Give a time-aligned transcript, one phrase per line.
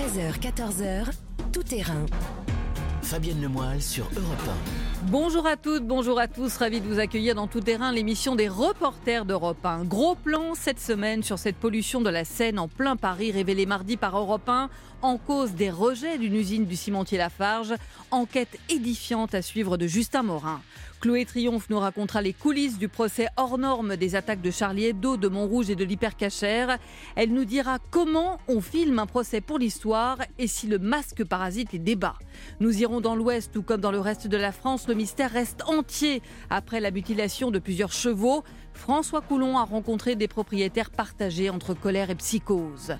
[0.00, 1.10] 13h, 14h,
[1.52, 2.06] tout terrain.
[3.02, 4.48] Fabienne Lemoyle sur Europe
[5.02, 8.48] Bonjour à toutes, bonjour à tous, ravi de vous accueillir dans Tout Terrain, l'émission des
[8.48, 9.84] reporters d'Europe 1.
[9.84, 13.98] Gros plan cette semaine sur cette pollution de la Seine en plein Paris, révélée mardi
[13.98, 14.70] par Europe 1,
[15.02, 17.74] en cause des rejets d'une usine du cimentier Lafarge.
[18.10, 20.62] Enquête édifiante à suivre de Justin Morin.
[21.00, 25.16] Chloé Triomphe nous racontera les coulisses du procès hors norme des attaques de Charlie Hebdo,
[25.16, 26.76] de Montrouge et de l'hypercachère.
[27.16, 31.72] Elle nous dira comment on filme un procès pour l'histoire et si le masque parasite
[31.72, 32.18] les débats.
[32.60, 35.62] Nous irons dans l'Ouest, tout comme dans le reste de la France, le mystère reste
[35.66, 38.44] entier après la mutilation de plusieurs chevaux.
[38.74, 42.96] François Coulon a rencontré des propriétaires partagés entre colère et psychose.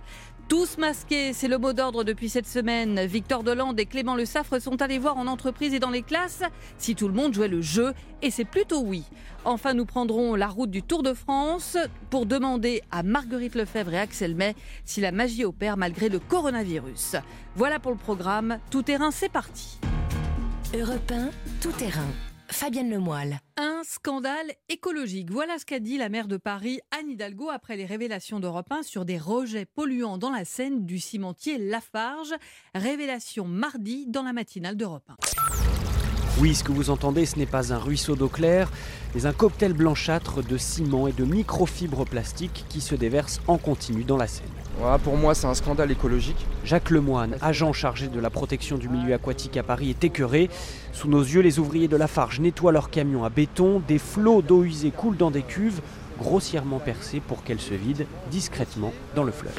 [0.50, 3.06] Tous masqués, c'est le mot d'ordre depuis cette semaine.
[3.06, 6.42] Victor Delande et Clément Le Saffre sont allés voir en entreprise et dans les classes
[6.76, 9.04] si tout le monde jouait le jeu, et c'est plutôt oui.
[9.44, 11.78] Enfin, nous prendrons la route du Tour de France
[12.10, 17.14] pour demander à Marguerite Lefebvre et Axel May si la magie opère malgré le coronavirus.
[17.54, 18.58] Voilà pour le programme.
[18.70, 19.78] Tout terrain, c'est parti.
[20.74, 22.08] Europe 1, tout terrain.
[22.52, 23.40] Fabienne Lemoyle.
[23.56, 25.30] Un scandale écologique.
[25.30, 28.82] Voilà ce qu'a dit la maire de Paris, Anne Hidalgo, après les révélations d'Europe 1
[28.82, 32.34] sur des rejets polluants dans la Seine du cimentier Lafarge.
[32.74, 35.16] Révélation mardi dans la matinale d'Europe 1.
[36.40, 38.70] Oui, ce que vous entendez, ce n'est pas un ruisseau d'eau claire,
[39.14, 44.04] mais un cocktail blanchâtre de ciment et de microfibres plastiques qui se déverse en continu
[44.04, 44.59] dans la Seine.
[44.80, 46.46] Voilà, pour moi, c'est un scandale écologique.
[46.64, 50.48] Jacques Lemoine, agent chargé de la protection du milieu aquatique à Paris, est écœuré.
[50.94, 53.82] Sous nos yeux, les ouvriers de la Farge nettoient leurs camions à béton.
[53.86, 55.82] Des flots d'eau usée coulent dans des cuves
[56.18, 59.52] grossièrement percées pour qu'elles se vident discrètement dans le fleuve.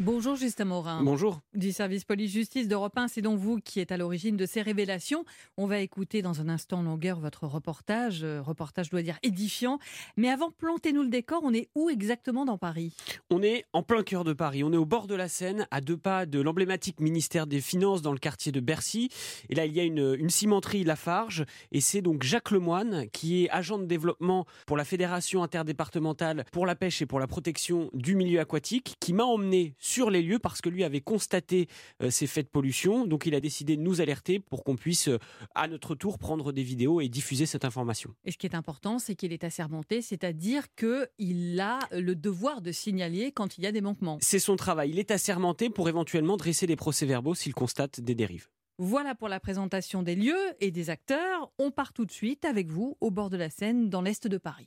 [0.00, 1.04] Bonjour Justin Morin.
[1.04, 1.40] Bonjour.
[1.54, 5.24] Du service police-justice d'Europe 1, c'est donc vous qui êtes à l'origine de ces révélations.
[5.56, 9.78] On va écouter dans un instant longueur votre reportage, euh, reportage doit dire édifiant.
[10.16, 12.92] Mais avant, plantez-nous le décor, on est où exactement dans Paris?
[13.30, 15.80] On est en plein cœur de Paris, on est au bord de la Seine, à
[15.80, 19.10] deux pas de l'emblématique ministère des Finances dans le quartier de Bercy.
[19.48, 23.44] Et là, il y a une, une cimenterie Lafarge, et c'est donc Jacques Lemoine, qui
[23.44, 27.90] est agent de développement pour la Fédération interdépartementale pour la pêche et pour la protection
[27.94, 31.68] du milieu aquatique, qui m'a emmené sur les lieux parce que lui avait constaté
[32.02, 33.06] euh, ces faits de pollution.
[33.06, 35.18] Donc il a décidé de nous alerter pour qu'on puisse euh,
[35.54, 38.14] à notre tour prendre des vidéos et diffuser cette information.
[38.24, 42.72] Et ce qui est important, c'est qu'il est assermenté, c'est-à-dire qu'il a le devoir de
[42.72, 44.18] signaler quand il y a des manquements.
[44.20, 44.90] C'est son travail.
[44.90, 48.48] Il est assermenté pour éventuellement dresser des procès-verbaux s'il constate des dérives.
[48.78, 51.52] Voilà pour la présentation des lieux et des acteurs.
[51.58, 54.38] On part tout de suite avec vous au bord de la Seine, dans l'est de
[54.38, 54.66] Paris.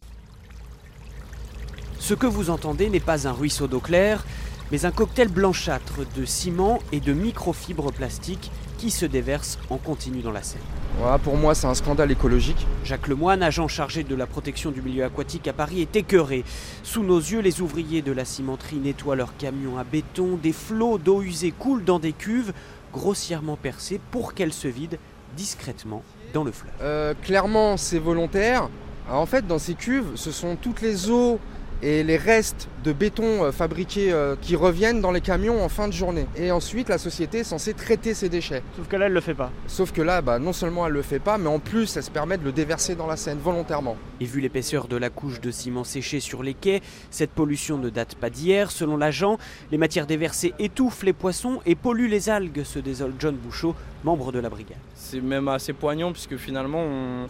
[1.99, 4.25] Ce que vous entendez n'est pas un ruisseau d'eau claire,
[4.72, 10.22] mais un cocktail blanchâtre de ciment et de microfibres plastiques qui se déverse en continu
[10.22, 10.61] dans la Seine.
[11.23, 12.67] Pour moi, c'est un scandale écologique.
[12.83, 16.44] Jacques Lemoine, agent chargé de la protection du milieu aquatique à Paris, est écœuré.
[16.83, 20.39] Sous nos yeux, les ouvriers de la cimenterie nettoient leurs camions à béton.
[20.41, 22.53] Des flots d'eau usée coulent dans des cuves
[22.94, 24.97] grossièrement percées pour qu'elles se vident
[25.35, 26.03] discrètement
[26.34, 26.72] dans le fleuve.
[26.81, 28.69] Euh, clairement, c'est volontaire.
[29.07, 31.39] Alors, en fait, dans ces cuves, ce sont toutes les eaux
[31.81, 35.88] et les restes de béton euh, fabriqués euh, qui reviennent dans les camions en fin
[35.88, 36.25] de journée.
[36.35, 38.63] Et ensuite, la société est censée traiter ces déchets.
[38.75, 39.51] Sauf que là, elle le fait pas.
[39.67, 42.11] Sauf que là, bah, non seulement elle le fait pas, mais en plus, elle se
[42.11, 43.97] permet de le déverser dans la Seine volontairement.
[44.19, 47.89] Et vu l'épaisseur de la couche de ciment séché sur les quais, cette pollution ne
[47.89, 48.71] date pas d'hier.
[48.71, 49.37] Selon l'agent,
[49.71, 54.31] les matières déversées étouffent les poissons et polluent les algues, se désole John Bouchot, membre
[54.31, 54.77] de la brigade.
[55.09, 56.84] C'est même assez poignant puisque finalement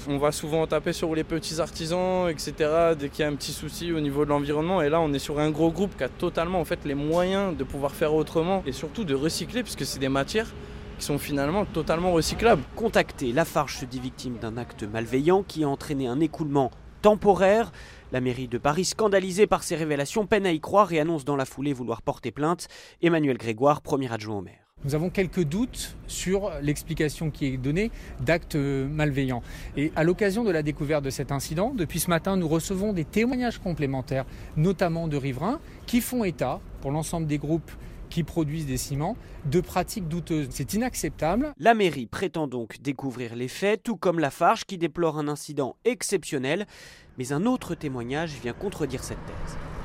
[0.09, 2.95] on, va souvent taper sur les petits artisans, etc.
[2.97, 4.81] dès qu'il y a un petit souci au niveau de l'environnement.
[4.81, 7.55] Et là on est sur un gros groupe qui a totalement en fait les moyens
[7.55, 10.51] de pouvoir faire autrement et surtout de recycler puisque c'est des matières
[10.97, 12.63] qui sont finalement totalement recyclables.
[12.75, 16.71] Contacté, Lafarge se dit victime d'un acte malveillant qui a entraîné un écoulement
[17.03, 17.71] temporaire.
[18.11, 21.35] La mairie de Paris, scandalisée par ces révélations, peine à y croire et annonce dans
[21.35, 22.69] la foulée vouloir porter plainte.
[23.03, 24.66] Emmanuel Grégoire, premier adjoint au maire.
[24.85, 29.41] Nous avons quelques doutes sur l'explication qui est donnée d'actes malveillants.
[29.75, 33.03] Et à l'occasion de la découverte de cet incident, depuis ce matin, nous recevons des
[33.03, 37.71] témoignages complémentaires, notamment de riverains, qui font état, pour l'ensemble des groupes
[38.09, 40.47] qui produisent des ciments, de pratiques douteuses.
[40.51, 41.53] C'est inacceptable.
[41.57, 46.65] La mairie prétend donc découvrir les faits, tout comme Lafarge qui déplore un incident exceptionnel.
[47.17, 49.76] Mais un autre témoignage vient contredire cette thèse.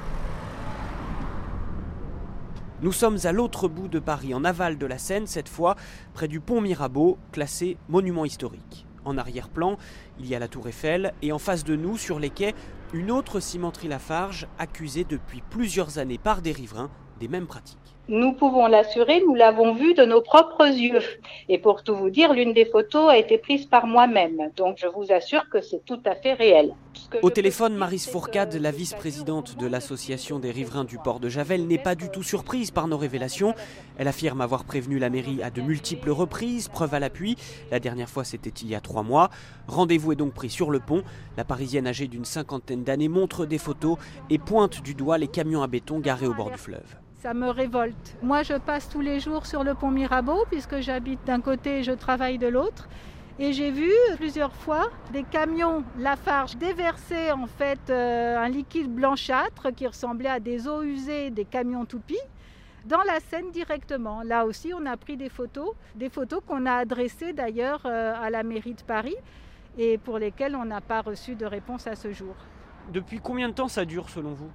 [2.83, 5.77] Nous sommes à l'autre bout de Paris, en aval de la Seine, cette fois
[6.15, 8.87] près du pont Mirabeau, classé monument historique.
[9.05, 9.79] En arrière-plan,
[10.19, 12.57] il y a la tour Eiffel et en face de nous, sur les quais,
[12.93, 16.91] une autre cimenterie Lafarge accusée depuis plusieurs années par des riverains
[17.21, 17.82] des mêmes pratiques.
[18.09, 21.03] Nous pouvons l'assurer, nous l'avons vu de nos propres yeux.
[21.49, 24.51] Et pour tout vous dire, l'une des photos a été prise par moi-même.
[24.57, 26.75] Donc je vous assure que c'est tout à fait réel.
[27.23, 31.79] Au téléphone, Marise Fourcade, la vice-présidente de l'association des riverains du port de Javel, n'est
[31.79, 33.55] pas du tout surprise par nos révélations.
[33.97, 37.37] Elle affirme avoir prévenu la mairie à de multiples reprises, preuve à l'appui.
[37.71, 39.31] La dernière fois, c'était il y a trois mois.
[39.69, 41.05] Rendez-vous est donc pris sur le pont.
[41.37, 43.97] La Parisienne âgée d'une cinquantaine d'années montre des photos
[44.29, 46.97] et pointe du doigt les camions à béton garés au bord du fleuve.
[47.23, 48.17] Ça me révolte.
[48.21, 51.83] Moi, je passe tous les jours sur le pont Mirabeau, puisque j'habite d'un côté et
[51.85, 52.89] je travaille de l'autre.
[53.39, 59.73] Et j'ai vu plusieurs fois des camions Lafarge déverser en fait euh, un liquide blanchâtre
[59.73, 62.27] qui ressemblait à des eaux usées des camions toupies
[62.87, 64.23] dans la Seine directement.
[64.25, 68.31] Là aussi, on a pris des photos, des photos qu'on a adressées d'ailleurs euh, à
[68.31, 69.17] la mairie de Paris
[69.79, 72.35] et pour lesquelles on n'a pas reçu de réponse à ce jour.
[72.93, 74.51] Depuis combien de temps ça dure selon vous?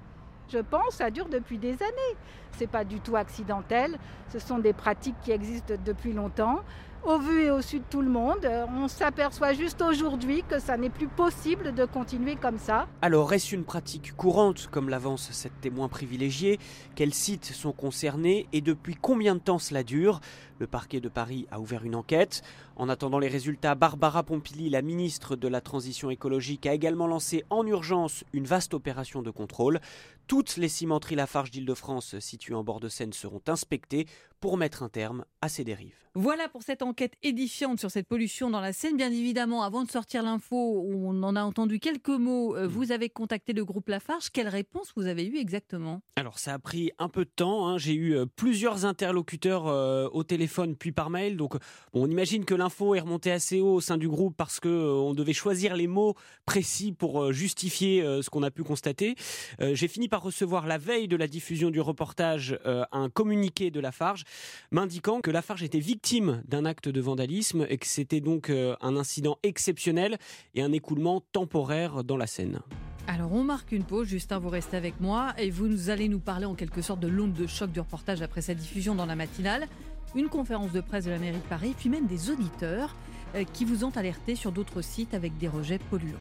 [0.50, 2.18] Je pense, ça dure depuis des années.
[2.56, 3.98] Ce n'est pas du tout accidentel.
[4.32, 6.62] Ce sont des pratiques qui existent depuis longtemps
[7.04, 8.44] au vu et au su de tout le monde.
[8.44, 12.88] Euh, on s'aperçoit juste aujourd'hui que ça n'est plus possible de continuer comme ça.
[13.02, 16.60] Alors, est-ce une pratique courante, comme l'avance cette témoin privilégié?
[16.96, 20.20] Quels sites sont concernés et depuis combien de temps cela dure?
[20.60, 22.42] Le parquet de Paris a ouvert une enquête.
[22.80, 27.44] En attendant les résultats, Barbara Pompili, la ministre de la Transition écologique, a également lancé
[27.50, 29.80] en urgence une vaste opération de contrôle.
[30.28, 34.06] Toutes les cimenteries Lafarge d'Île-de-France situées en bord de Seine seront inspectées
[34.40, 35.96] pour mettre un terme à ces dérives.
[36.20, 38.98] Voilà pour cette enquête édifiante sur cette pollution dans la Seine.
[38.98, 42.56] Bien évidemment, avant de sortir l'info, on en a entendu quelques mots.
[42.56, 42.72] Euh, mm.
[42.72, 44.32] Vous avez contacté le groupe Lafarge.
[44.32, 46.02] Quelle réponse vous avez eue exactement?
[46.16, 47.68] Alors, ça a pris un peu de temps.
[47.68, 47.78] Hein.
[47.78, 51.38] J'ai eu euh, plusieurs interlocuteurs euh, au téléphone puis par mail.
[51.38, 51.56] Donc,
[51.94, 55.34] on imagine que l'info est remontée assez haut au sein du groupe parce qu'on devait
[55.34, 56.16] choisir les mots
[56.46, 59.16] précis pour justifier ce qu'on a pu constater.
[59.60, 62.58] J'ai fini par recevoir la veille de la diffusion du reportage
[62.92, 64.24] un communiqué de Lafarge
[64.72, 68.96] m'indiquant que Lafarge était victime d'un acte de vandalisme et que c'était donc euh, un
[68.98, 70.18] incident exceptionnel
[70.56, 72.60] et un écoulement temporaire dans la Seine.
[73.08, 76.46] Alors on marque une pause, Justin, vous restez avec moi et vous allez nous parler
[76.46, 79.68] en quelque sorte de l'onde de choc du reportage après sa diffusion dans la matinale,
[80.16, 82.96] une conférence de presse de la mairie de Paris, puis même des auditeurs
[83.36, 86.20] euh, qui vous ont alerté sur d'autres sites avec des rejets polluants.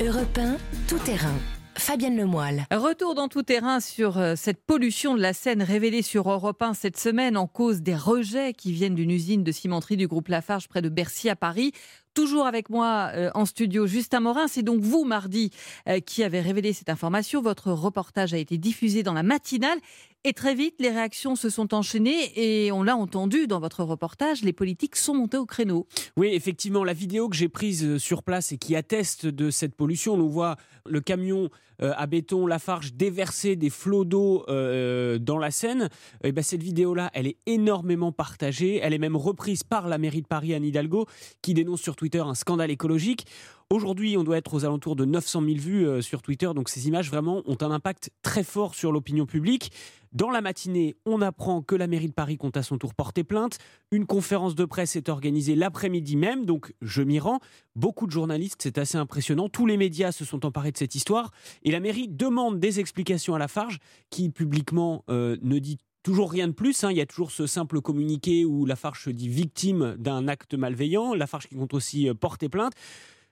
[0.00, 0.40] Europe
[0.88, 1.34] tout terrain.
[1.76, 2.66] Fabienne Lemoyle.
[2.70, 6.74] Retour dans tout terrain sur euh, cette pollution de la Seine révélée sur Europe 1
[6.74, 10.68] cette semaine en cause des rejets qui viennent d'une usine de cimenterie du groupe Lafarge
[10.68, 11.72] près de Bercy à Paris.
[12.14, 14.46] Toujours avec moi euh, en studio, Justin Morin.
[14.46, 15.50] C'est donc vous, mardi,
[15.88, 17.40] euh, qui avez révélé cette information.
[17.40, 19.78] Votre reportage a été diffusé dans la matinale.
[20.24, 24.42] Et très vite, les réactions se sont enchaînées et on l'a entendu dans votre reportage,
[24.42, 25.88] les politiques sont montés au créneau.
[26.16, 29.74] Oui, effectivement, la vidéo que j'ai prise euh, sur place et qui atteste de cette
[29.74, 31.50] pollution, on voit le camion
[31.82, 35.88] à béton Lafarge déverser des flots d'eau dans la Seine.
[36.22, 38.80] Et eh ben, cette vidéo-là, elle est énormément partagée.
[38.82, 41.06] Elle est même reprise par la mairie de Paris, Anne Hidalgo,
[41.42, 43.26] qui dénonce sur Twitter un scandale écologique.
[43.72, 46.88] Aujourd'hui, on doit être aux alentours de 900 000 vues euh, sur Twitter, donc ces
[46.88, 49.72] images vraiment ont un impact très fort sur l'opinion publique.
[50.12, 53.24] Dans la matinée, on apprend que la mairie de Paris compte à son tour porter
[53.24, 53.56] plainte.
[53.90, 57.40] Une conférence de presse est organisée l'après-midi même, donc je m'y rends.
[57.74, 59.48] Beaucoup de journalistes, c'est assez impressionnant.
[59.48, 61.30] Tous les médias se sont emparés de cette histoire
[61.72, 63.78] la mairie demande des explications à la Farge,
[64.10, 66.90] qui publiquement euh, ne dit Toujours rien de plus, hein.
[66.90, 71.14] il y a toujours ce simple communiqué où Lafarge se dit victime d'un acte malveillant,
[71.14, 72.72] Lafarge qui compte aussi euh, porter plainte.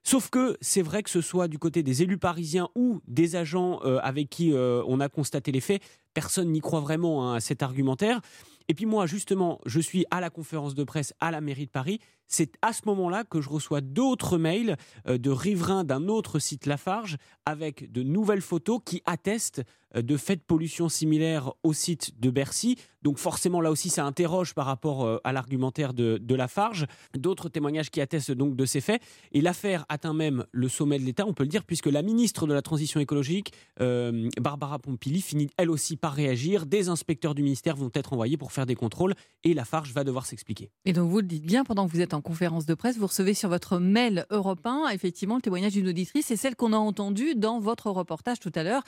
[0.04, 3.80] Sauf que c'est vrai que ce soit du côté des élus parisiens ou des agents
[3.84, 5.82] euh, avec qui on a constaté les faits,
[6.14, 8.20] personne n'y croit vraiment hein, à cet argumentaire.
[8.68, 11.70] Et puis moi, justement, je suis à la conférence de presse à la mairie de
[11.70, 11.98] Paris.
[12.30, 17.16] C'est à ce moment-là que je reçois d'autres mails de riverains d'un autre site Lafarge
[17.44, 19.62] avec de nouvelles photos qui attestent
[19.96, 22.76] euh, de faits de pollution similaires au site de Bercy.
[23.02, 26.86] Donc forcément, là aussi, ça interroge par rapport euh, à l'argumentaire de, Lafarge.
[27.18, 29.02] D'autres témoignages qui attestent donc de ces faits.
[29.32, 32.46] Et l'affaire atteint même le sommet de l'État, on peut le dire, puisque la ministre
[32.46, 36.66] de la Transition écologique, euh, Barbara Pompili, finit elle aussi par réagir.
[36.66, 40.24] Des inspecteurs du ministère vont être envoyés pour faire des contrôles et Lafarge va devoir
[40.24, 40.70] s'expliquer.
[40.84, 43.06] Et donc vous le dites bien, pendant que vous êtes en conférence de presse, vous
[43.06, 46.26] recevez sur votre mail européen, effectivement, le témoignage d'une auditrice.
[46.26, 48.82] C'est celle qu'on a entendue dans votre reportage tout à l'heure,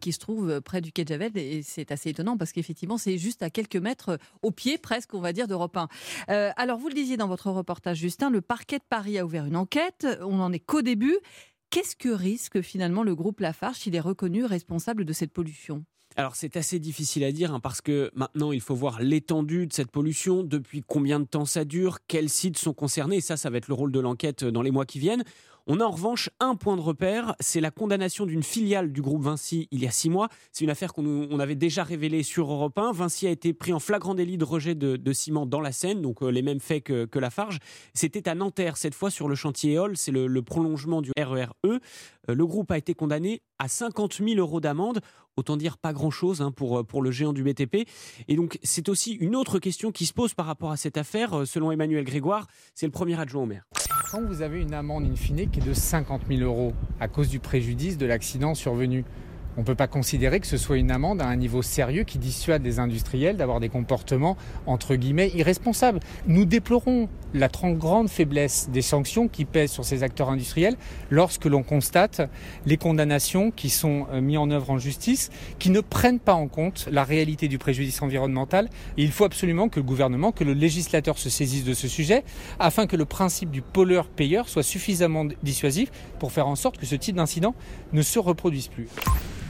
[0.00, 1.32] qui se trouve près du quai de Javel.
[1.36, 5.14] Et c'est assez étonnant parce qu'effectivement, c'est juste à quelques mètres, euh, au pied presque,
[5.14, 5.88] on va dire, d'Europe 1.
[6.30, 9.46] Euh, alors, vous le disiez dans votre reportage, Justin, le parquet de Paris a ouvert
[9.46, 10.06] une enquête.
[10.22, 11.16] On n'en est qu'au début.
[11.70, 15.84] Qu'est-ce que risque finalement le groupe Lafarge s'il est reconnu responsable de cette pollution?
[16.16, 19.72] Alors c'est assez difficile à dire hein, parce que maintenant il faut voir l'étendue de
[19.72, 23.50] cette pollution, depuis combien de temps ça dure, quels sites sont concernés, et ça ça
[23.50, 25.24] va être le rôle de l'enquête dans les mois qui viennent.
[25.66, 29.22] On a en revanche un point de repère, c'est la condamnation d'une filiale du groupe
[29.22, 30.28] Vinci il y a six mois.
[30.52, 32.92] C'est une affaire qu'on avait déjà révélée sur Europe 1.
[32.92, 36.22] Vinci a été pris en flagrant délit de rejet de, ciment dans la Seine, donc
[36.22, 37.60] euh, les mêmes faits que, que Lafarge.
[37.94, 41.54] C'était à Nanterre, cette fois sur le chantier Éole, c'est le, prolongement du RERE.
[41.64, 41.80] E.
[42.28, 45.00] Euh, le groupe a été condamné à 50 000 euros d'amende.
[45.38, 47.88] Autant dire pas grand-chose hein, pour, euh, pour le géant du BTP.
[48.28, 51.46] Et donc, c'est aussi une autre question qui se pose par rapport à cette affaire.
[51.46, 53.64] Selon Emmanuel Grégoire, c'est le premier adjoint au maire.
[54.22, 57.40] Vous avez une amende in fine qui est de 50 000 euros à cause du
[57.40, 59.04] préjudice de l'accident survenu,
[59.56, 62.18] on ne peut pas considérer que ce soit une amende à un niveau sérieux qui
[62.18, 66.00] dissuade les industriels d'avoir des comportements entre guillemets irresponsables.
[66.26, 70.76] Nous déplorons la grande faiblesse des sanctions qui pèsent sur ces acteurs industriels
[71.10, 72.28] lorsque l'on constate
[72.66, 76.48] les condamnations qui sont euh, mises en œuvre en justice, qui ne prennent pas en
[76.48, 78.68] compte la réalité du préjudice environnemental.
[78.96, 82.24] il faut absolument que le gouvernement, que le législateur se saisisse de ce sujet
[82.58, 86.94] afin que le principe du pollueur-payeur soit suffisamment dissuasif pour faire en sorte que ce
[86.96, 87.54] type d'incident
[87.92, 88.88] ne se reproduise plus.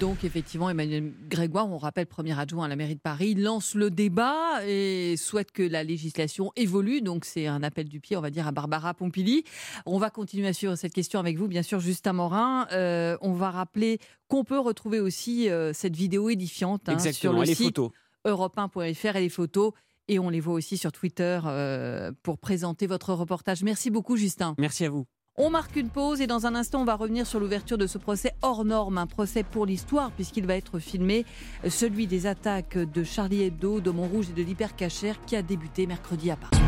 [0.01, 3.91] Donc effectivement, Emmanuel Grégoire, on rappelle premier adjoint à la mairie de Paris, lance le
[3.91, 7.01] débat et souhaite que la législation évolue.
[7.01, 9.45] Donc c'est un appel du pied, on va dire, à Barbara Pompili.
[9.87, 12.67] On va continuer à suivre cette question avec vous, bien sûr, Justin Morin.
[12.73, 13.99] Euh, on va rappeler
[14.29, 17.79] qu'on peut retrouver aussi euh, cette vidéo édifiante hein, sur le site
[18.27, 19.73] europe1.fr et les photos.
[20.09, 23.63] Et on les voit aussi sur Twitter euh, pour présenter votre reportage.
[23.63, 24.55] Merci beaucoup, Justin.
[24.59, 25.07] Merci à vous.
[25.37, 27.99] On marque une pause et dans un instant, on va revenir sur l'ouverture de ce
[27.99, 31.27] procès hors norme, un procès pour l'histoire puisqu'il va être filmé,
[31.69, 36.31] celui des attaques de Charlie Hebdo, de Montrouge et de l'Hypercachère qui a débuté mercredi
[36.31, 36.63] à Paris.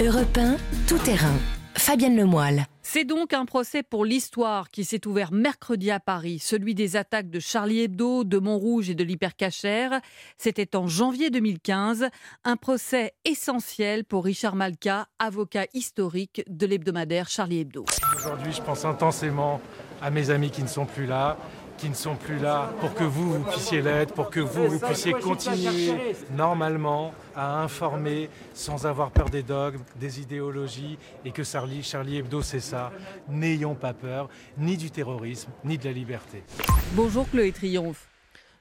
[0.00, 0.56] Europe 1,
[0.88, 1.36] tout terrain.
[1.74, 2.64] Fabienne Lemoyle.
[2.84, 7.30] C'est donc un procès pour l'histoire qui s'est ouvert mercredi à Paris, celui des attaques
[7.30, 10.00] de Charlie Hebdo, de Montrouge et de l'Hypercachère.
[10.36, 12.08] C'était en janvier 2015,
[12.44, 17.84] un procès essentiel pour Richard Malka, avocat historique de l'hebdomadaire Charlie Hebdo.
[18.16, 19.60] Aujourd'hui, je pense intensément
[20.02, 21.38] à mes amis qui ne sont plus là,
[21.82, 24.78] qui ne sont plus là pour que vous, vous puissiez l'être, pour que vous, vous
[24.78, 31.82] puissiez continuer normalement à informer sans avoir peur des dogmes, des idéologies, et que Charlie,
[31.82, 32.92] Charlie Hebdo, c'est ça.
[33.28, 36.44] N'ayons pas peur, ni du terrorisme, ni de la liberté.
[36.92, 38.06] Bonjour Chloé Triomphe.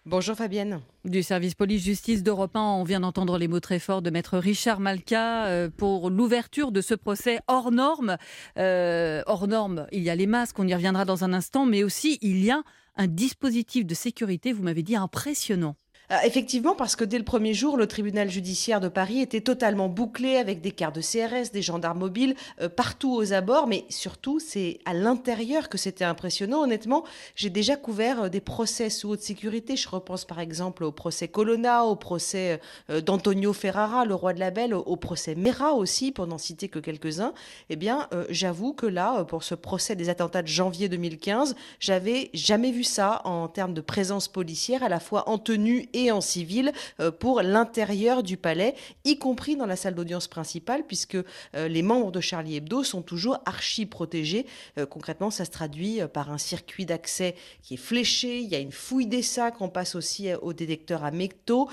[0.08, 0.82] Bonjour Fabienne.
[1.06, 4.80] Du service police-justice d'Europe 1, on vient d'entendre les mots très forts de maître Richard
[4.80, 8.18] Malka euh, pour l'ouverture de ce procès hors norme.
[8.58, 11.84] Euh, hors norme, il y a les masques, on y reviendra dans un instant, mais
[11.84, 12.63] aussi il y a
[12.95, 15.75] un dispositif de sécurité, vous m'avez dit, impressionnant.
[16.12, 19.88] Euh, effectivement, parce que dès le premier jour, le tribunal judiciaire de Paris était totalement
[19.88, 24.39] bouclé avec des quarts de CRS, des gendarmes mobiles euh, partout aux abords, mais surtout,
[24.39, 26.63] c'est à l'intérieur que c'était impressionnant.
[26.63, 29.77] Honnêtement, j'ai déjà couvert euh, des procès sous haute sécurité.
[29.77, 34.51] Je repense par exemple au procès Colonna, au procès d'Antonio Ferrara, le roi de la
[34.51, 37.34] Belle, au procès Mera aussi, pour n'en citer que quelques-uns.
[37.70, 42.72] Eh bien, j'avoue que là, pour ce procès des attentats de janvier 2015, j'avais jamais
[42.72, 46.72] vu ça en termes de présence policière, à la fois en tenue et en civil
[47.00, 51.81] euh, pour l'intérieur du palais, y compris dans la salle d'audience principale, puisque euh, les
[51.84, 54.46] membres de Charlie Hebdo sont toujours archi protégés.
[54.79, 58.60] Euh, concrètement, ça se traduit par un circuit d'accès qui est fléché, il y a
[58.60, 61.67] une fouille des sacs, on passe aussi au détecteur à métaux.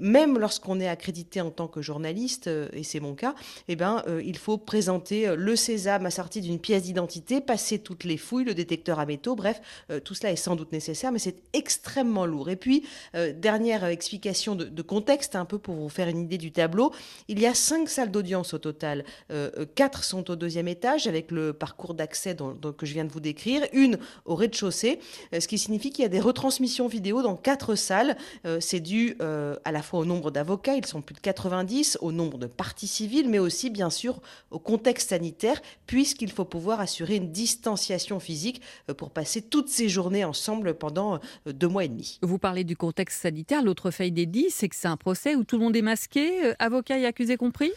[0.00, 3.34] Même lorsqu'on est accrédité en tant que journaliste, et c'est mon cas,
[3.68, 8.44] eh ben, il faut présenter le sésame assorti d'une pièce d'identité, passer toutes les fouilles,
[8.44, 9.60] le détecteur à métaux, bref,
[10.04, 12.50] tout cela est sans doute nécessaire, mais c'est extrêmement lourd.
[12.50, 12.84] Et puis,
[13.14, 16.92] dernier euh, explication de, contexte, un peu pour vous faire une idée du tableau.
[17.28, 19.04] Il y a cinq salles d'audience au total.
[19.30, 22.36] Euh, euh, quatre sont au deuxième étage avec le parcours d'accès
[22.76, 23.62] que je viens de vous décrire.
[23.72, 25.00] Une au rez-de-chaussée,
[25.32, 28.16] ce qui signifie qu'il y a des retransmissions vidéo dans quatre salles.
[28.60, 32.38] C'est dû à la fois au nombre d'avocats, ils sont plus de 90, au nombre
[32.38, 37.30] de parties civiles, mais aussi bien sûr au contexte sanitaire, puisqu'il faut pouvoir assurer une
[37.30, 38.60] distanciation physique
[38.96, 42.18] pour passer toutes ces journées ensemble pendant deux mois et demi.
[42.22, 43.59] Vous parlez du contexte sanitaire.
[43.62, 46.54] L'autre fait inédit, c'est que c'est un procès où tout le monde est masqué, euh,
[46.58, 47.70] avocat et accusé compris?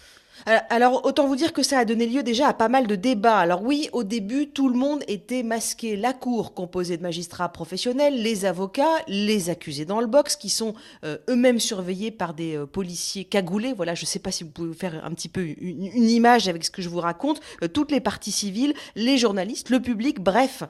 [0.45, 3.37] Alors, autant vous dire que ça a donné lieu déjà à pas mal de débats.
[3.37, 5.95] Alors oui, au début, tout le monde était masqué.
[5.95, 10.73] La cour, composée de magistrats professionnels, les avocats, les accusés dans le box, qui sont
[11.05, 13.73] euh, eux-mêmes surveillés par des euh, policiers cagoulés.
[13.73, 16.65] Voilà, je ne sais pas si vous pouvez faire un petit peu une, image avec
[16.65, 17.39] ce que je vous raconte.
[17.73, 20.63] toutes les parties civiles, les journalistes, le public, bref,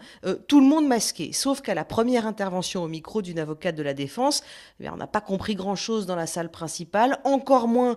[0.48, 1.34] tout le monde masqué.
[1.34, 4.44] Sauf qu'à la première intervention au micro d'une avocate de la défense,
[4.80, 7.96] eh on n'a pas compris grand-chose dans la salle principale, encore moins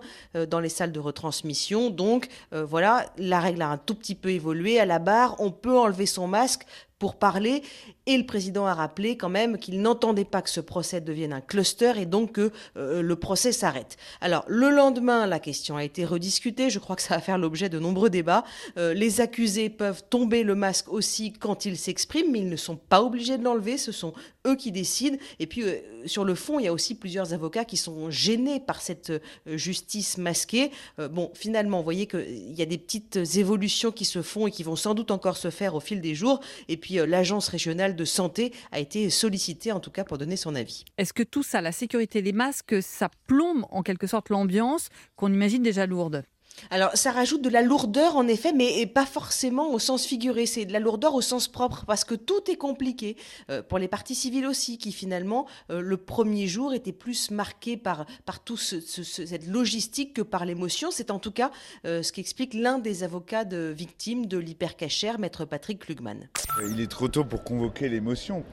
[0.49, 1.56] dans les salles de retransmission
[1.89, 4.79] donc, euh, voilà, la règle a un tout petit peu évolué.
[4.79, 6.65] À la barre, on peut enlever son masque
[6.99, 7.63] pour parler.
[8.05, 11.41] Et le président a rappelé quand même qu'il n'entendait pas que ce procès devienne un
[11.41, 13.97] cluster et donc que euh, le procès s'arrête.
[14.21, 16.69] Alors le lendemain, la question a été rediscutée.
[16.69, 18.45] Je crois que ça va faire l'objet de nombreux débats.
[18.77, 22.77] Euh, les accusés peuvent tomber le masque aussi quand ils s'expriment, mais ils ne sont
[22.77, 23.77] pas obligés de l'enlever.
[23.77, 24.13] Ce sont
[24.47, 25.17] eux qui décident.
[25.39, 25.75] Et puis euh,
[26.05, 29.11] sur le fond, il y a aussi plusieurs avocats qui sont gênés par cette
[29.45, 30.71] justice masquée.
[30.97, 34.63] bon, finalement, vous voyez qu'il y a des petites évolutions qui se font et qui
[34.63, 36.39] vont sans doute encore se faire au fil des jours.
[36.69, 40.55] Et puis l'agence régionale de santé a été sollicité en tout cas pour donner son
[40.55, 40.85] avis.
[40.97, 45.31] Est-ce que tout ça, la sécurité des masques, ça plombe en quelque sorte l'ambiance qu'on
[45.31, 46.23] imagine déjà lourde?
[46.69, 50.45] Alors, ça rajoute de la lourdeur, en effet, mais pas forcément au sens figuré.
[50.45, 53.15] C'est de la lourdeur au sens propre, parce que tout est compliqué.
[53.49, 57.77] Euh, pour les parties civiles aussi, qui finalement, euh, le premier jour, était plus marqué
[57.77, 60.89] par, par toute cette logistique que par l'émotion.
[60.91, 61.51] C'est en tout cas
[61.85, 66.27] euh, ce qu'explique l'un des avocats de victimes de l'hypercachère, maître Patrick Klugman.
[66.69, 68.43] Il est trop tôt pour convoquer l'émotion.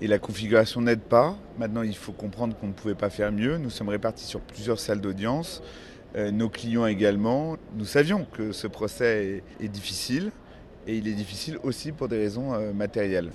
[0.00, 1.36] Et la configuration n'aide pas.
[1.56, 3.58] Maintenant, il faut comprendre qu'on ne pouvait pas faire mieux.
[3.58, 5.62] Nous sommes répartis sur plusieurs salles d'audience.
[6.16, 7.56] Euh, nos clients également.
[7.76, 10.30] Nous savions que ce procès est, difficile
[10.86, 13.30] et il est difficile aussi pour des raisons euh, matérielles.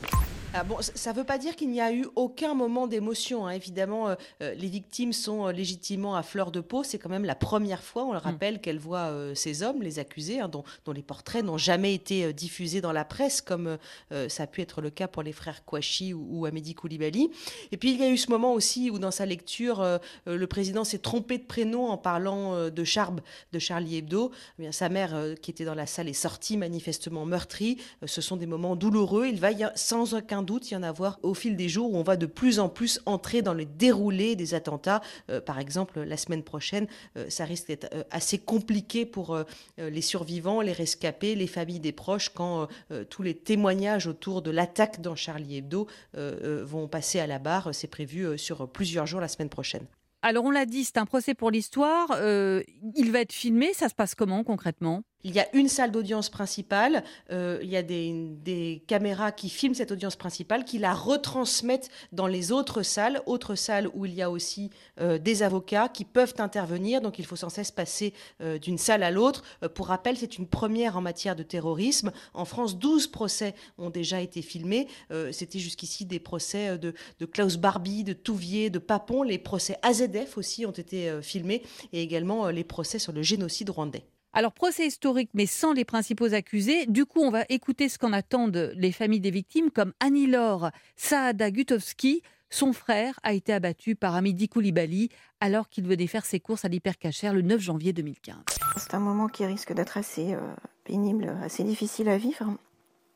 [0.55, 3.45] Ah bon, ça ne veut pas dire qu'il n'y a eu aucun moment d'émotion.
[3.45, 3.51] Hein.
[3.51, 6.83] Évidemment, euh, euh, les victimes sont euh, légitimement à fleur de peau.
[6.83, 8.23] C'est quand même la première fois, on le mm.
[8.23, 12.81] rappelle, qu'elles voient ces hommes, les accusés, hein, dont, les portraits n'ont jamais été diffusés
[12.81, 13.77] dans la presse, comme
[14.09, 17.29] ça a pu être le cas pour les frères Kouachi ou, ou, Amédi Koulibaly.
[17.71, 20.83] Et puis, il y a eu ce moment aussi où, dans sa lecture, le président
[20.83, 23.21] s'est trompé de prénom en parlant de Charb,
[23.53, 24.31] de Charlie Hebdo.
[24.57, 27.77] Eh bien, sa mère, qui était dans la salle, est sortie manifestement meurtrie.
[28.05, 29.27] ce sont des moments douloureux.
[29.27, 32.03] Il va y sans aucun doute y en avoir au fil des jours où on
[32.03, 35.01] va de plus en plus entrer dans le déroulé des attentats.
[35.29, 39.37] Euh, par exemple, la semaine prochaine, euh, ça risque d'être euh, assez compliqué pour
[39.77, 42.67] les survivants, les rescapés, les familles des proches, quand
[43.09, 47.73] tous les témoignages autour de l'attaque dans Charlie Hebdo vont passer à la barre.
[47.73, 49.85] C'est prévu sur plusieurs jours la semaine prochaine.
[50.21, 52.17] Alors on l'a dit, c'est un procès pour l'histoire.
[52.21, 53.73] il va être filmé.
[53.73, 55.03] Ça se passe comment concrètement?
[55.23, 59.73] Il y a une salle d'audience principale, euh, il y a des, caméras qui filment
[59.73, 64.21] cette audience principale, qui la retransmettent dans les autres salles, autres salles où il y
[64.21, 68.57] a aussi euh, des avocats qui peuvent intervenir, donc il faut sans cesse passer euh,
[68.57, 69.43] d'une salle à l'autre.
[69.75, 72.11] pour rappel, c'est une première en matière de terrorisme.
[72.33, 74.87] En France, 12 procès ont déjà été filmés.
[75.31, 79.23] C'était jusqu'ici des procès de, de, Klaus Barbie, de Touvier, de Papon.
[79.23, 84.05] Les procès AZF aussi ont été filmés, et également les procès sur le génocide rwandais.
[84.31, 86.85] Alors, procès historique, mais sans les principaux accusés.
[86.85, 91.49] Du coup, on va écouter ce qu'en attendent les familles des victimes, comme Annie-Laure Saada
[91.49, 92.21] Gutowski.
[92.51, 96.67] Son frère a été abattu par Amidi Koulibaly alors qu'il venait faire ses courses à
[96.67, 98.35] l'hypercachère le 9 janvier 2015.
[98.77, 100.39] C'est un moment qui risque d'être assez euh,
[100.83, 102.55] pénible, assez difficile à vivre.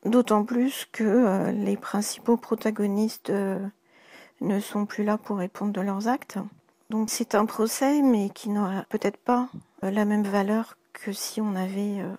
[0.04, 3.58] D'autant plus que euh, les principaux protagonistes euh,
[4.40, 6.38] ne sont plus là pour répondre de leurs actes.
[6.90, 9.48] Donc c'est un procès, mais qui n'aura peut-être pas
[9.82, 12.16] la même valeur que si on avait euh,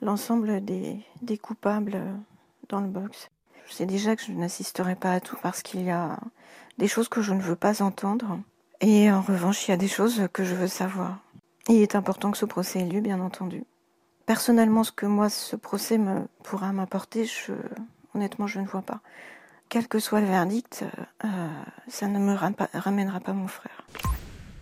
[0.00, 1.04] l'ensemble des,
[1.38, 2.12] coupables euh,
[2.68, 3.30] dans le box.
[3.66, 6.18] Je sais déjà que je n'assisterai pas à tout parce qu'il y a
[6.78, 8.40] des choses que je ne veux pas entendre.
[8.80, 11.18] Et en revanche, il y a des choses que je veux savoir.
[11.68, 13.64] il est important que ce procès ait lieu, bien entendu.
[14.26, 17.52] Personnellement, ce que moi, ce procès me, pourra m'apporter, je,
[18.14, 19.00] honnêtement, je ne vois pas.
[19.68, 20.84] Quel que soit le verdict,
[21.24, 21.48] euh,
[21.88, 23.86] ça ne me ramènera pas mon frère.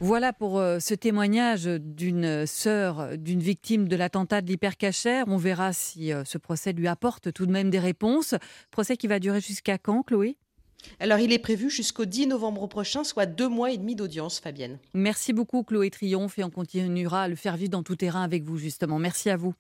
[0.05, 5.27] Voilà pour euh, ce témoignage d'une sœur d'une victime de l'attentat de l'hypercachère.
[5.29, 8.35] On verra si euh, ce procès lui apporte tout de même des réponses.
[8.73, 10.37] Procès qui va durer jusqu'à quand, Chloé?
[10.99, 14.81] Alors, il est prévu jusqu'au 10 novembre prochain, soit deux mois et demi d'audience, Fabienne.
[14.93, 18.43] Merci beaucoup, Chloé Triomphe, et on continuera à le faire vivre dans tout terrain avec
[18.43, 18.99] vous, justement.
[18.99, 19.55] Merci à vous.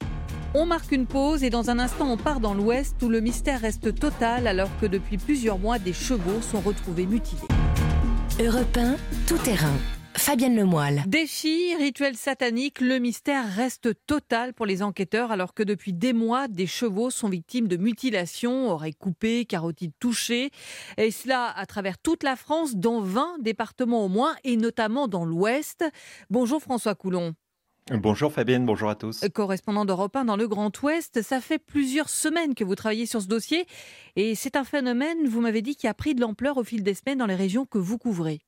[0.55, 3.61] On marque une pause et dans un instant, on part dans l'Ouest où le mystère
[3.61, 7.41] reste total alors que depuis plusieurs mois, des chevaux sont retrouvés mutilés.
[8.41, 8.81] Europe
[9.29, 9.79] tout terrain.
[10.14, 11.03] Fabienne Lemoyle.
[11.07, 16.48] Défi, rituel satanique, le mystère reste total pour les enquêteurs alors que depuis des mois,
[16.48, 20.51] des chevaux sont victimes de mutilations, oreilles coupées, carotides touchées.
[20.96, 25.25] Et cela à travers toute la France, dans 20 départements au moins, et notamment dans
[25.25, 25.85] l'Ouest.
[26.31, 27.35] Bonjour François Coulon.
[27.90, 29.25] Bonjour Fabienne, bonjour à tous.
[29.35, 33.20] Correspondant d'Europe 1 dans le Grand Ouest, ça fait plusieurs semaines que vous travaillez sur
[33.20, 33.66] ce dossier
[34.14, 36.94] et c'est un phénomène, vous m'avez dit, qui a pris de l'ampleur au fil des
[36.94, 38.40] semaines dans les régions que vous couvrez.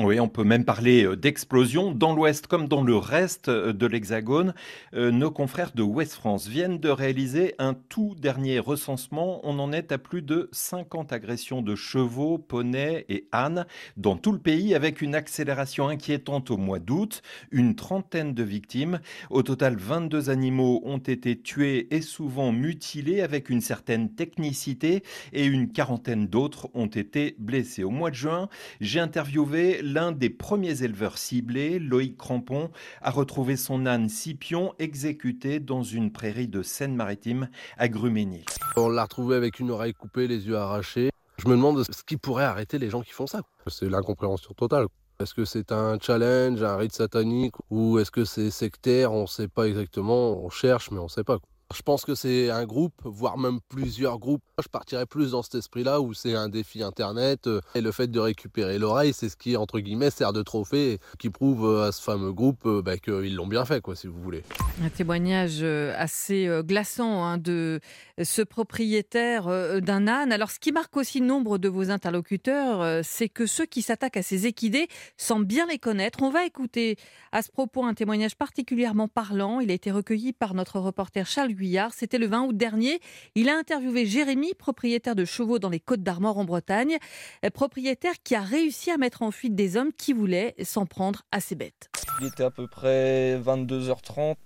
[0.00, 1.92] Oui, on peut même parler euh, d'explosion.
[1.92, 4.54] Dans l'Ouest comme dans le reste euh, de l'Hexagone,
[4.94, 9.42] euh, nos confrères de Ouest France viennent de réaliser un tout dernier recensement.
[9.42, 13.66] On en est à plus de 50 agressions de chevaux, poneys et ânes
[13.98, 17.20] dans tout le pays avec une accélération inquiétante au mois d'août.
[17.50, 18.98] Une trentaine de victimes.
[19.28, 25.02] Au total, 22 animaux ont été tués et souvent mutilés avec une certaine technicité
[25.34, 27.84] et une quarantaine d'autres ont été blessés.
[27.84, 28.48] Au mois de juin,
[28.80, 32.70] j'ai interviewé l'un des premiers éleveurs ciblés, Loïc Crampon,
[33.02, 38.44] a retrouvé son âne Scipion exécuté dans une prairie de Seine-Maritime à Gruménil.
[38.76, 41.10] On l'a retrouvé avec une oreille coupée, les yeux arrachés.
[41.38, 43.42] Je me demande ce qui pourrait arrêter les gens qui font ça.
[43.66, 44.86] C'est l'incompréhension totale.
[45.20, 49.12] Est-ce que c'est un challenge, un rite satanique ou est-ce que c'est sectaire?
[49.12, 50.42] On ne sait pas exactement.
[50.44, 51.38] On cherche, mais on ne sait pas.
[51.74, 54.42] Je pense que c'est un groupe, voire même plusieurs groupes.
[54.62, 58.10] Je partirais plus dans cet esprit-là où c'est un défi internet euh, et le fait
[58.10, 61.92] de récupérer l'oreille, c'est ce qui entre guillemets sert de trophée, qui prouve euh, à
[61.92, 64.42] ce fameux groupe euh, bah, qu'ils l'ont bien fait, quoi, si vous voulez.
[64.82, 67.80] Un témoignage assez glaçant hein, de
[68.22, 69.46] ce propriétaire
[69.80, 70.32] d'un âne.
[70.32, 74.22] Alors, ce qui marque aussi nombre de vos interlocuteurs, c'est que ceux qui s'attaquent à
[74.22, 76.22] ces équidés semblent bien les connaître.
[76.22, 76.96] On va écouter
[77.30, 79.60] à ce propos un témoignage particulièrement parlant.
[79.60, 81.52] Il a été recueilli par notre reporter Charles
[81.92, 83.00] c'était le 20 août dernier.
[83.34, 86.98] Il a interviewé Jérémy, propriétaire de chevaux dans les Côtes d'Armor en Bretagne,
[87.44, 91.22] euh, propriétaire qui a réussi à mettre en fuite des hommes qui voulaient s'en prendre
[91.30, 91.88] à ses bêtes.
[92.20, 94.36] Il était à peu près 22h30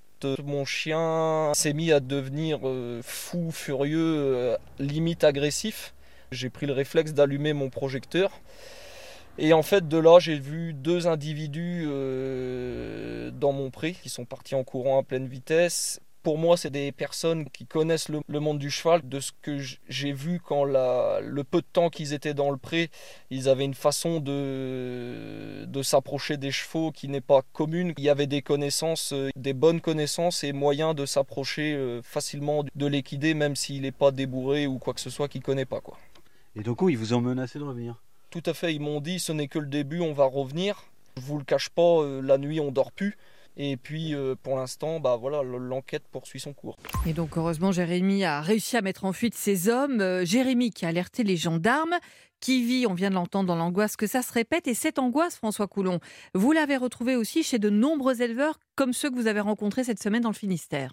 [0.43, 5.95] mon chien s'est mis à devenir euh, fou, furieux, euh, limite agressif.
[6.33, 8.41] J'ai pris le réflexe d'allumer mon projecteur.
[9.39, 14.55] Et en fait, de là, j'ai vu deux individus dans mon pré qui sont partis
[14.55, 18.69] en courant à pleine vitesse pour moi, c'est des personnes qui connaissent le, monde du
[18.69, 19.09] cheval.
[19.09, 19.59] De ce que
[19.89, 22.91] j'ai vu quand le peu de temps qu'ils étaient dans le pré,
[23.31, 27.95] ils avaient une façon de, de s'approcher des chevaux qui n'est pas commune.
[27.97, 32.65] Il y avait des connaissances, euh, des bonnes connaissances et moyens de s'approcher euh, facilement
[32.75, 35.65] de l'équidé, même s'il n'est pas débourré ou quoi que ce soit qu'il ne connaît
[35.65, 35.81] pas.
[35.81, 35.97] Quoi.
[36.57, 39.31] Et donc, ils vous ont menacé de revenir Tout à fait, ils m'ont dit ce
[39.31, 40.87] n'est que le début, on va revenir.
[41.19, 43.17] Je vous le cache pas, euh, la nuit on dort plus.
[43.57, 46.77] Et puis euh, pour l'instant, bah voilà, l'enquête poursuit son cours.
[47.07, 50.01] Et donc heureusement, Jérémy a réussi à mettre en fuite ces hommes.
[50.01, 51.97] Euh, Jérémy qui a alerté les gendarmes,
[52.41, 54.69] qui vit, on vient de l'entendre, dans l'angoisse que ça se répète.
[54.69, 56.01] Et cette angoisse, François Coulon,
[56.35, 60.03] vous l'avez retrouvée aussi chez de nombreux éleveurs comme ceux que vous avez rencontrés cette
[60.03, 60.93] semaine dans le Finistère.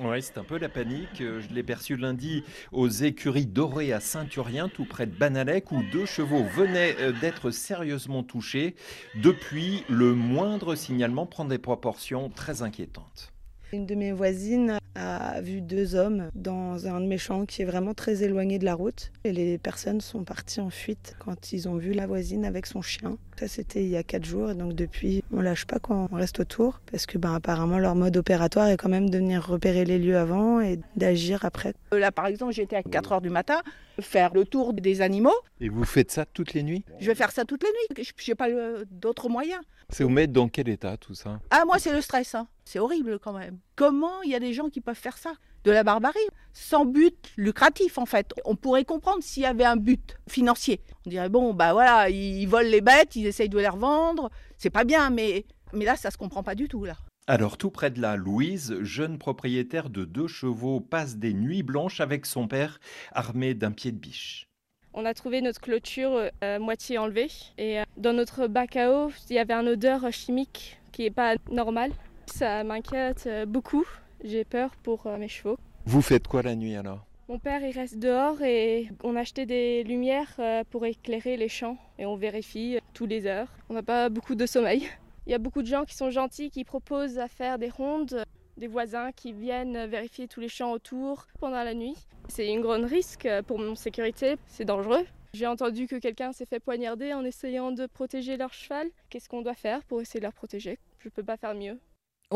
[0.00, 1.20] Oui, c'est un peu la panique.
[1.20, 5.84] Euh, je l'ai perçu lundi aux écuries dorées à Saint-Urien, tout près de Banalec, où
[5.92, 8.74] deux chevaux venaient euh, d'être sérieusement touchés.
[9.14, 13.33] Depuis, le moindre signalement prend des proportions très inquiétantes.
[13.72, 17.64] Une de mes voisines a vu deux hommes dans un de mes champs qui est
[17.64, 19.10] vraiment très éloigné de la route.
[19.24, 22.82] Et les personnes sont parties en fuite quand ils ont vu la voisine avec son
[22.82, 23.16] chien.
[23.38, 24.52] Ça, c'était il y a quatre jours.
[24.52, 26.80] Et donc, depuis, on lâche pas quand on reste autour.
[26.90, 30.18] Parce que, ben, apparemment, leur mode opératoire est quand même de venir repérer les lieux
[30.18, 31.74] avant et d'agir après.
[31.92, 33.60] Euh, là, par exemple, j'étais à 4 heures du matin
[34.00, 35.34] faire le tour des animaux.
[35.60, 36.84] Et vous faites ça toutes les nuits?
[37.00, 38.04] Je vais faire ça toutes les nuits.
[38.04, 38.48] Je n'ai pas
[38.90, 39.60] d'autres moyens.
[39.88, 41.40] C'est vous mettre dans quel état tout ça?
[41.50, 42.34] Ah, moi, c'est le stress.
[42.34, 42.46] Hein.
[42.64, 43.58] C'est horrible quand même.
[43.76, 45.34] Comment il y a des gens qui peuvent faire ça?
[45.64, 46.18] De la barbarie,
[46.52, 48.34] sans but lucratif en fait.
[48.44, 50.80] On pourrait comprendre s'il y avait un but financier.
[51.06, 54.30] On dirait, bon, bah voilà, ils volent les bêtes, ils essayent de les revendre.
[54.58, 56.96] C'est pas bien, mais, mais là, ça se comprend pas du tout là.
[57.26, 62.00] Alors tout près de là, Louise, jeune propriétaire de deux chevaux, passe des nuits blanches
[62.00, 62.80] avec son père,
[63.12, 64.46] armé d'un pied de biche.
[64.92, 69.10] On a trouvé notre clôture euh, moitié enlevée et euh, dans notre bac à eau,
[69.30, 71.92] il y avait un odeur chimique qui n'est pas normale.
[72.26, 73.84] Ça m'inquiète euh, beaucoup.
[74.22, 75.56] J'ai peur pour mes chevaux.
[75.84, 77.04] Vous faites quoi la nuit alors?
[77.28, 80.38] Mon père il reste dehors et on a acheté des lumières
[80.70, 83.48] pour éclairer les champs et on vérifie tous les heures.
[83.70, 84.88] On n'a pas beaucoup de sommeil.
[85.26, 88.24] Il y a beaucoup de gens qui sont gentils, qui proposent à faire des rondes,
[88.58, 91.94] des voisins qui viennent vérifier tous les champs autour pendant la nuit.
[92.28, 95.06] C'est une grande risque pour mon sécurité, c'est dangereux.
[95.32, 98.88] J'ai entendu que quelqu'un s'est fait poignarder en essayant de protéger leur cheval.
[99.08, 100.78] Qu'est-ce qu'on doit faire pour essayer de leur protéger?
[101.00, 101.78] Je ne peux pas faire mieux.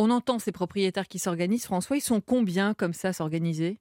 [0.01, 1.65] On entend ces propriétaires qui s'organisent.
[1.65, 3.81] François, ils sont combien comme ça s'organiser?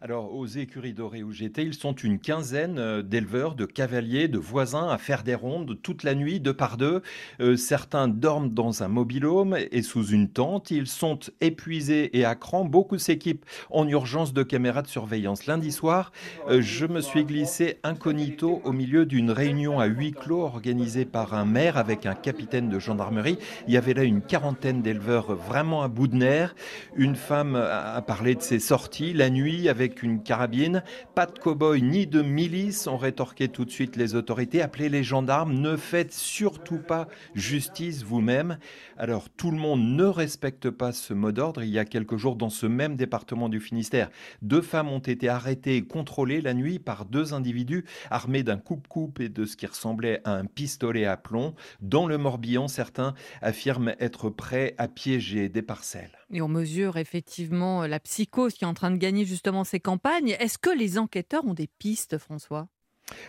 [0.00, 4.38] Alors, aux écuries dorées où j'étais, ils sont une quinzaine euh, d'éleveurs, de cavaliers, de
[4.38, 7.02] voisins à faire des rondes toute la nuit, deux par deux.
[7.40, 10.72] Euh, certains dorment dans un mobilhome et sous une tente.
[10.72, 12.64] Ils sont épuisés et à cran.
[12.64, 15.46] Beaucoup s'équipent en urgence de caméras de surveillance.
[15.46, 16.10] Lundi soir,
[16.48, 21.34] euh, je me suis glissé incognito au milieu d'une réunion à huis clos organisée par
[21.34, 23.38] un maire avec un capitaine de gendarmerie.
[23.68, 26.56] Il y avait là une quarantaine d'éleveurs vraiment à bout de nerfs.
[26.96, 30.82] Une femme a parlé de ses sorties la nuit avec une carabine.
[31.14, 34.62] Pas de cow-boy ni de milice, ont rétorqué tout de suite les autorités.
[34.62, 38.58] Appelez les gendarmes, ne faites surtout pas justice vous-même.
[38.96, 41.62] Alors tout le monde ne respecte pas ce mot d'ordre.
[41.62, 45.28] Il y a quelques jours, dans ce même département du Finistère, deux femmes ont été
[45.28, 49.66] arrêtées et contrôlées la nuit par deux individus armés d'un coupe-coupe et de ce qui
[49.66, 51.54] ressemblait à un pistolet à plomb.
[51.80, 56.18] Dans le Morbihan, certains affirment être prêts à piéger des parcelles.
[56.30, 60.36] Et on mesure effectivement la psychose qui est en train de gagner justement ces campagnes.
[60.38, 62.68] Est-ce que les enquêteurs ont des pistes, François?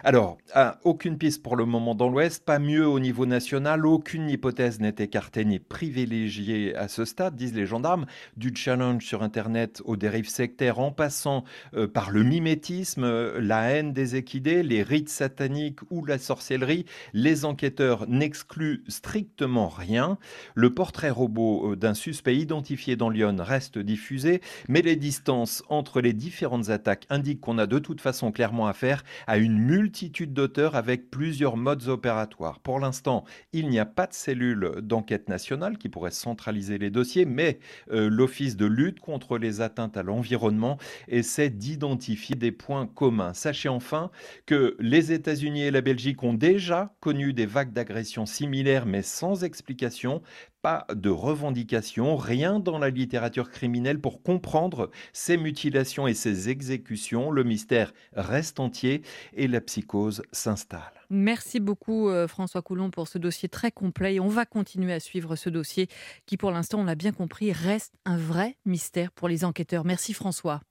[0.03, 4.29] Alors, ah, aucune piste pour le moment dans l'Ouest, pas mieux au niveau national, aucune
[4.29, 8.05] hypothèse n'est écartée ni privilégiée à ce stade, disent les gendarmes,
[8.37, 11.43] du challenge sur Internet aux dérives sectaires en passant
[11.75, 16.85] euh, par le mimétisme, euh, la haine des équidés, les rites sataniques ou la sorcellerie,
[17.13, 20.17] les enquêteurs n'excluent strictement rien.
[20.55, 26.01] Le portrait robot euh, d'un suspect identifié dans Lyon reste diffusé, mais les distances entre
[26.01, 30.75] les différentes attaques indiquent qu'on a de toute façon clairement affaire à une multitude d'auteurs
[30.75, 32.59] avec plusieurs modes opératoires.
[32.59, 37.25] Pour l'instant, il n'y a pas de cellule d'enquête nationale qui pourrait centraliser les dossiers,
[37.25, 37.57] mais
[37.91, 43.33] euh, l'Office de lutte contre les atteintes à l'environnement essaie d'identifier des points communs.
[43.33, 44.11] Sachez enfin
[44.45, 49.43] que les États-Unis et la Belgique ont déjà connu des vagues d'agressions similaires mais sans
[49.43, 50.21] explication
[50.63, 57.31] pas de revendication, rien dans la littérature criminelle pour comprendre ces mutilations et ces exécutions.
[57.31, 59.01] Le mystère reste entier
[59.33, 60.93] et la psychose s'installe.
[61.09, 64.21] Merci beaucoup euh, François Coulon pour ce dossier très complet.
[64.21, 65.89] on va continuer à suivre ce dossier
[66.25, 69.83] qui pour l'instant, on l'a bien compris, reste un vrai mystère pour les enquêteurs.
[69.83, 70.61] Merci François.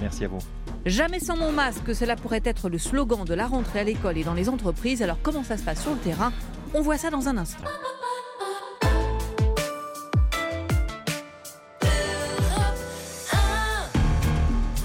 [0.00, 0.40] Merci à vous.
[0.86, 4.24] Jamais sans mon masque, cela pourrait être le slogan de la rentrée à l'école et
[4.24, 5.02] dans les entreprises.
[5.02, 6.32] Alors comment ça se passe sur le terrain?
[6.74, 7.64] On voit ça dans un instant.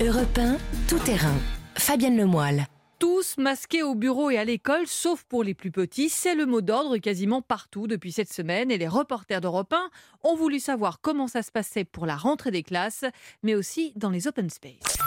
[0.04, 1.36] Europe 1, tout terrain.
[1.76, 2.66] Fabienne Lemoyle.
[2.98, 6.62] Tous masqués au bureau et à l'école, sauf pour les plus petits, c'est le mot
[6.62, 8.72] d'ordre quasiment partout depuis cette semaine.
[8.72, 9.92] Et les reporters d'Europe 1
[10.24, 13.06] ont voulu savoir comment ça se passait pour la rentrée des classes,
[13.44, 14.98] mais aussi dans les open space.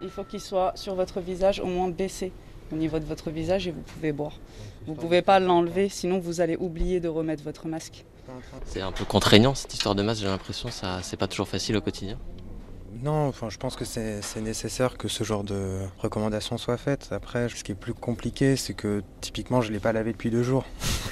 [0.00, 2.30] Il faut qu'il soit sur votre visage au moins baissé
[2.72, 4.38] au niveau de votre visage et vous pouvez boire.
[4.86, 8.04] Vous ne pouvez pas l'enlever, sinon vous allez oublier de remettre votre masque.
[8.64, 11.76] C'est un peu contraignant cette histoire de masque, j'ai l'impression, ça c'est pas toujours facile
[11.76, 12.16] au quotidien.
[13.02, 17.08] Non, enfin, je pense que c'est nécessaire que ce genre de recommandations soient faites.
[17.10, 20.30] Après, ce qui est plus compliqué, c'est que typiquement, je ne l'ai pas lavé depuis
[20.30, 20.64] deux jours.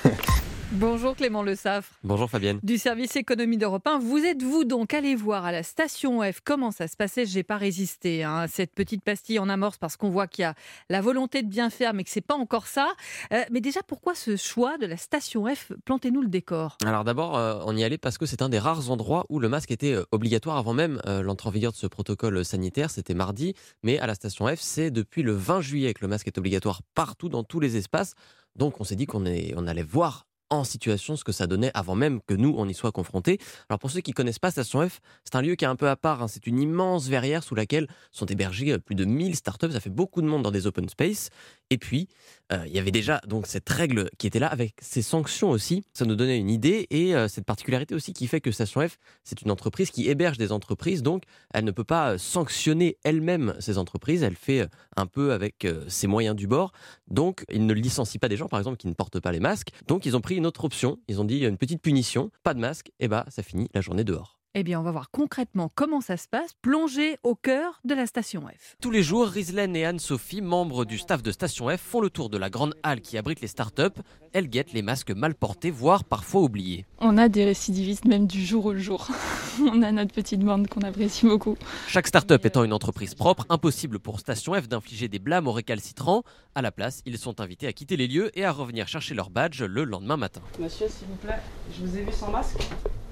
[0.75, 1.93] Bonjour Clément Le Saffre.
[2.03, 2.59] Bonjour Fabienne.
[2.65, 4.01] Du service économie d'Europe 1.
[4.01, 6.41] Vous êtes-vous donc allé voir à la station F?
[6.45, 7.27] Comment ça se passait?
[7.27, 10.47] J'ai pas résisté hein, à cette petite pastille en amorce parce qu'on voit qu'il y
[10.47, 10.57] a
[10.89, 12.93] la volonté de bien faire mais que c'est pas encore ça.
[13.33, 15.71] Euh, mais déjà, pourquoi ce choix de la station F?
[15.85, 16.77] Plantez-nous le décor.
[16.85, 19.49] Alors d'abord, euh, on y allait parce que c'est un des rares endroits où le
[19.49, 22.91] masque était euh, obligatoire avant même l'entrée en vigueur de ce protocole sanitaire.
[22.91, 26.27] C'était mardi, mais à la station F, c'est depuis le 20 juillet que le masque
[26.27, 28.15] est obligatoire partout dans tous les espaces.
[28.57, 31.95] Donc on s'est dit qu'on on allait voir en situation ce que ça donnait avant
[31.95, 33.39] même que nous, on y soit confrontés.
[33.69, 35.89] Alors pour ceux qui connaissent pas Station F, c'est un lieu qui est un peu
[35.89, 36.23] à part.
[36.23, 36.29] Hein.
[36.29, 39.73] C'est une immense verrière sous laquelle sont hébergées euh, plus de 1000 startups.
[39.73, 41.31] Ça fait beaucoup de monde dans des open space.
[41.71, 42.09] Et puis,
[42.53, 45.83] euh, il y avait déjà donc cette règle qui était là avec ces sanctions aussi.
[45.93, 48.99] Ça nous donnait une idée et euh, cette particularité aussi qui fait que Station F,
[49.25, 51.03] c'est une entreprise qui héberge des entreprises.
[51.03, 54.23] Donc, elle ne peut pas sanctionner elle-même ces entreprises.
[54.23, 56.73] Elle fait un peu avec ses moyens du bord.
[57.09, 59.71] Donc, ils ne licencient pas des gens, par exemple, qui ne portent pas les masques.
[59.87, 60.99] Donc, ils ont pris une autre option.
[61.09, 64.05] Ils ont dit une petite punition, pas de masque, et bah ça finit la journée
[64.05, 64.44] dehors.
[64.57, 68.07] Eh bien, on va voir concrètement comment ça se passe, plongé au cœur de la
[68.07, 68.77] station F.
[68.81, 72.31] Tous les jours, Rizlen et Anne-Sophie, membres du staff de Station F, font le tour
[72.31, 74.01] de la grande halle qui abrite les startups.
[74.35, 76.87] Elles guettent les masques mal portés, voire parfois oubliés.
[76.99, 79.07] On a des récidivistes même du jour au jour.
[79.61, 81.57] on a notre petite bande qu'on apprécie beaucoup.
[81.87, 86.25] Chaque start-up étant une entreprise propre, impossible pour Station F d'infliger des blâmes aux récalcitrants.
[86.57, 89.31] À la place, ils sont invités à quitter les lieux et à revenir chercher leur
[89.31, 90.41] badge le lendemain matin.
[90.59, 91.39] Monsieur, s'il vous plaît,
[91.73, 92.59] je vous ai vu sans masque.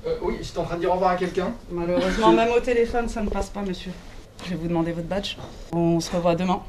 [0.04, 1.52] Euh, oui, j'étais en train de dire au revoir à quelqu'un.
[1.70, 3.92] Malheureusement, même au téléphone, ça ne passe pas, monsieur.
[4.44, 5.36] Je vais vous demander votre badge.
[5.70, 6.60] On se revoit demain,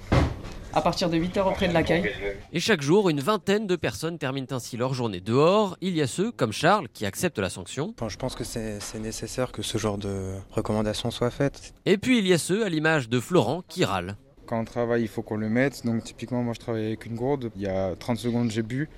[0.74, 2.12] à partir de 8h auprès de l'accueil.
[2.52, 5.78] Et chaque jour, une vingtaine de personnes terminent ainsi leur journée dehors.
[5.82, 7.94] Il y a ceux, comme Charles, qui acceptent la sanction.
[8.08, 11.74] je pense que c'est nécessaire que ce genre de recommandations soient faites.
[11.86, 14.16] Et puis il y a ceux, à l'image de Florent, qui râlent.
[14.46, 15.86] Quand on travaille, il faut qu'on le mette.
[15.86, 17.52] Donc typiquement, moi je travaille avec une gourde.
[17.56, 18.90] Il y a 30 secondes, j'ai bu.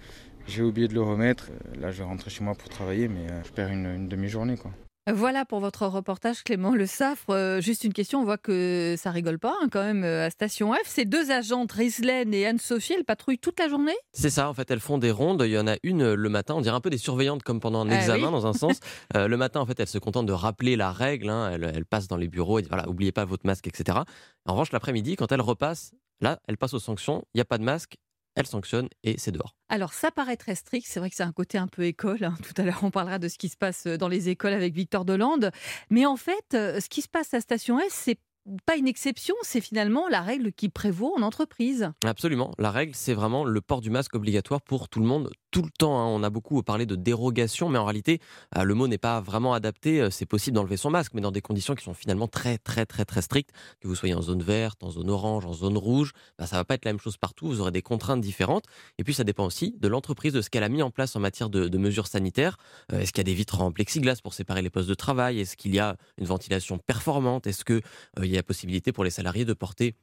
[0.47, 1.49] J'ai oublié de le remettre.
[1.79, 4.57] Là, je vais rentrer chez moi pour travailler, mais euh, je perds une, demi-journée.
[4.57, 4.71] quoi.
[5.13, 7.29] Voilà pour votre reportage, Clément Le Saffre.
[7.29, 10.31] Euh, juste une question, on voit que ça rigole pas hein, quand même euh, à
[10.31, 10.87] Station F.
[10.87, 13.93] Ces deux agentes, Rislaine et Anne-Sophie, elles patrouillent toute la journée?
[14.13, 15.43] C'est ça, en fait, elles font des rondes.
[15.45, 17.59] Il y en a une euh, le matin, on dirait un peu des surveillantes comme
[17.59, 18.31] pendant un Ah examen oui.
[18.31, 18.79] dans un sens.
[19.15, 21.29] Euh, le matin, en fait, elles se contentent de rappeler la règle.
[21.29, 21.51] hein.
[21.51, 23.99] Elles, elles passent dans les bureaux et disent, voilà, oubliez pas votre masque, etc.
[24.47, 27.23] En revanche, l'après-midi, quand elles repassent, là, elles passent aux sanctions.
[27.35, 27.97] Il n'y a pas de masque,
[28.35, 29.55] elles sanctionnent et c'est dehors.
[29.69, 30.85] Alors, ça paraît très strict.
[30.89, 32.23] C'est vrai que c'est un côté un peu école.
[32.23, 32.35] hein.
[32.43, 35.05] Tout à l'heure, on parlera de ce qui se passe dans les écoles avec Victor
[35.05, 35.51] Delande.
[35.89, 38.19] Mais en fait, euh, ce qui se passe à Station S, c'est
[38.67, 39.33] pas une exception.
[39.41, 41.91] C'est finalement la règle qui prévaut en entreprise.
[42.05, 42.51] Absolument.
[42.59, 45.69] La règle, c'est vraiment le port du masque obligatoire pour tout le monde, tout le
[45.69, 45.97] temps.
[45.97, 46.07] hein.
[46.07, 48.19] On a beaucoup parlé de dérogation, mais en réalité,
[48.57, 50.01] euh, le mot n'est pas vraiment adapté.
[50.01, 52.85] Euh, C'est possible d'enlever son masque, mais dans des conditions qui sont finalement très, très,
[52.85, 53.51] très, très strictes.
[53.79, 56.65] Que vous soyez en zone verte, en zone orange, en zone rouge, bah, ça va
[56.65, 57.47] pas être la même chose partout.
[57.47, 58.65] Vous aurez des contraintes différentes.
[58.97, 61.21] Et puis, ça dépend aussi de l'entreprise, de ce qu'elle a mis en place en
[61.21, 62.57] matière de, mesures sanitaires.
[62.91, 65.39] Euh, Est-ce qu'il y a des vitres en plexiglas pour séparer les postes de travail?
[65.39, 67.47] Est-ce qu'il y a une ventilation performante?
[67.47, 67.81] Est-ce qu'il
[68.25, 69.95] y a possibilité pour les salariés de porter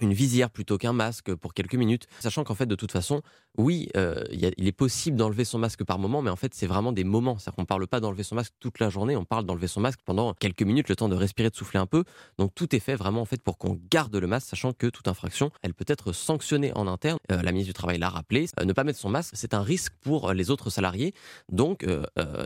[0.00, 3.22] une visière plutôt qu'un masque pour quelques minutes, sachant qu'en fait de toute façon,
[3.56, 6.92] oui, euh, il est possible d'enlever son masque par moment, mais en fait c'est vraiment
[6.92, 9.66] des moments, c'est-à-dire qu'on parle pas d'enlever son masque toute la journée, on parle d'enlever
[9.66, 12.04] son masque pendant quelques minutes, le temps de respirer, de souffler un peu.
[12.38, 15.08] Donc tout est fait vraiment en fait pour qu'on garde le masque, sachant que toute
[15.08, 17.18] infraction, elle peut être sanctionnée en interne.
[17.32, 19.62] Euh, la ministre du travail l'a rappelé, Euh, ne pas mettre son masque, c'est un
[19.62, 21.12] risque pour les autres salariés.
[21.50, 21.84] Donc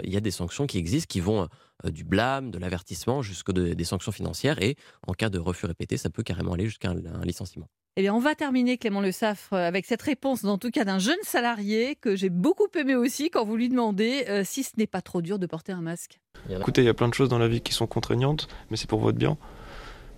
[0.05, 1.49] il y a des sanctions qui existent, qui vont
[1.85, 4.77] du blâme, de l'avertissement, jusqu'à des sanctions financières, et
[5.07, 7.67] en cas de refus répété, ça peut carrément aller jusqu'à un- un licenciement.
[7.97, 10.85] Eh bien, on va terminer, Clément Le Saffre, euh, avec cette réponse, en tout cas
[10.85, 14.71] d'un jeune salarié que j'ai beaucoup aimé aussi quand vous lui demandez euh, si ce
[14.79, 16.19] n'est pas trop dur de porter un masque.
[16.49, 18.89] Écoutez, il y a plein de choses dans la vie qui sont contraignantes, mais c'est
[18.89, 19.37] pour votre bien.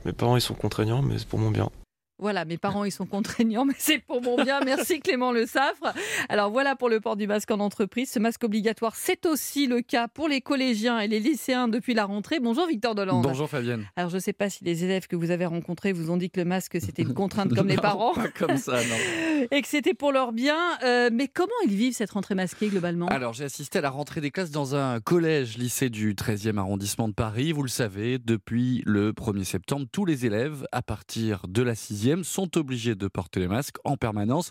[0.04, 1.70] Mes parents, ils sont contraignants, mais c'est pour mon bien.
[2.18, 4.60] Voilà, mes parents, ils sont contraignants, mais c'est pour mon bien.
[4.64, 5.92] Merci Clément Le Saffre.
[6.28, 8.10] Alors voilà pour le port du masque en entreprise.
[8.10, 12.04] Ce masque obligatoire, c'est aussi le cas pour les collégiens et les lycéens depuis la
[12.04, 12.38] rentrée.
[12.38, 13.24] Bonjour Victor Delande.
[13.24, 13.86] Bonjour Fabienne.
[13.96, 16.30] Alors je ne sais pas si les élèves que vous avez rencontrés vous ont dit
[16.30, 18.14] que le masque, c'était une contrainte comme les parents.
[18.14, 19.46] Pas comme ça, non.
[19.50, 20.56] Et que c'était pour leur bien.
[20.84, 23.08] Euh, mais comment ils vivent cette rentrée masquée globalement?
[23.08, 27.12] Alors, j'ai assisté à la rentrée des classes dans un collège-lycée du 13e arrondissement de
[27.12, 27.52] Paris.
[27.52, 32.03] Vous le savez, depuis le 1er septembre, tous les élèves, à partir de la 6e,
[32.24, 34.50] sont obligés de porter les masques en permanence,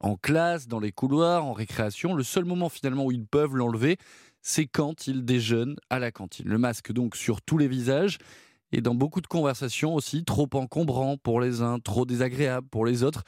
[0.00, 2.14] en classe, dans les couloirs, en récréation.
[2.14, 3.98] Le seul moment finalement où ils peuvent l'enlever,
[4.40, 6.48] c'est quand ils déjeunent à la cantine.
[6.48, 8.18] Le masque donc sur tous les visages.
[8.72, 13.02] Et dans beaucoup de conversations aussi, trop encombrant pour les uns, trop désagréable pour les
[13.02, 13.22] autres.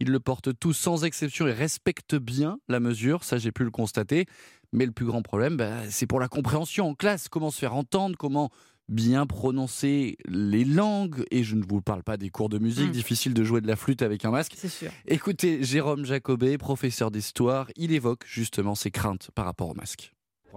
[0.00, 3.70] Ils le portent tous sans exception et respectent bien la mesure, ça j'ai pu le
[3.70, 4.26] constater.
[4.72, 7.28] Mais le plus grand problème, bah, c'est pour la compréhension en classe.
[7.28, 8.50] Comment se faire entendre, comment
[8.88, 11.24] bien prononcer les langues.
[11.30, 12.92] Et je ne vous parle pas des cours de musique, Mm.
[12.92, 14.52] difficile de jouer de la flûte avec un masque.
[14.56, 14.90] C'est sûr.
[15.06, 20.12] Écoutez, Jérôme Jacobet, professeur d'histoire, il évoque justement ses craintes par rapport au masque.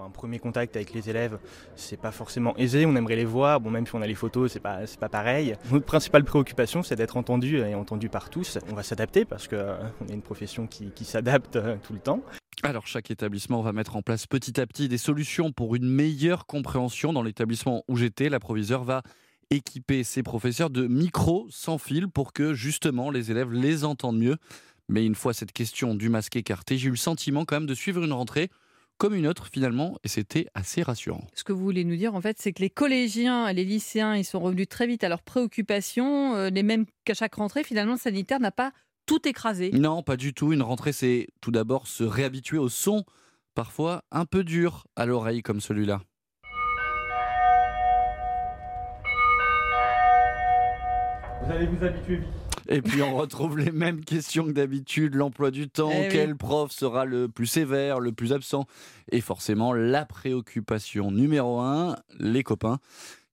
[0.05, 1.37] Un premier contact avec les élèves,
[1.75, 4.51] c'est pas forcément aisé, on aimerait les voir, bon même si on a les photos,
[4.51, 5.55] c'est pas, pas pareil.
[5.71, 8.59] Notre principale préoccupation, c'est d'être entendu et entendu par tous.
[8.71, 12.21] On va s'adapter parce qu'on a une profession qui, qui s'adapte euh, tout le temps.
[12.63, 16.45] Alors chaque établissement va mettre en place petit à petit des solutions pour une meilleure
[16.45, 17.13] compréhension.
[17.13, 19.01] Dans l'établissement où j'étais, la proviseure va
[19.49, 24.37] équiper ses professeurs de micros sans fil pour que justement les élèves les entendent mieux.
[24.89, 27.75] Mais une fois cette question du masque écartée, j'ai eu le sentiment quand même de
[27.75, 28.49] suivre une rentrée
[28.99, 31.25] comme une autre finalement et c'était assez rassurant.
[31.33, 34.15] Ce que vous voulez nous dire, en fait, c'est que les collégiens et les lycéens,
[34.15, 37.63] ils sont revenus très vite à leurs préoccupations, euh, les mêmes qu'à chaque rentrée.
[37.63, 38.71] Finalement, le sanitaire n'a pas
[39.07, 39.71] tout écrasé.
[39.71, 40.51] Non, pas du tout.
[40.51, 43.05] Une rentrée, c'est tout d'abord se réhabituer au son,
[43.55, 46.01] parfois un peu dur à l'oreille comme celui-là.
[51.41, 52.38] Vous allez vous habituer vite.
[52.71, 56.07] Et puis on retrouve les mêmes questions que d'habitude, l'emploi du temps, Eh oui.
[56.11, 58.65] quel prof sera le plus sévère, le plus absent,
[59.11, 62.79] et forcément la préoccupation numéro un, les copains.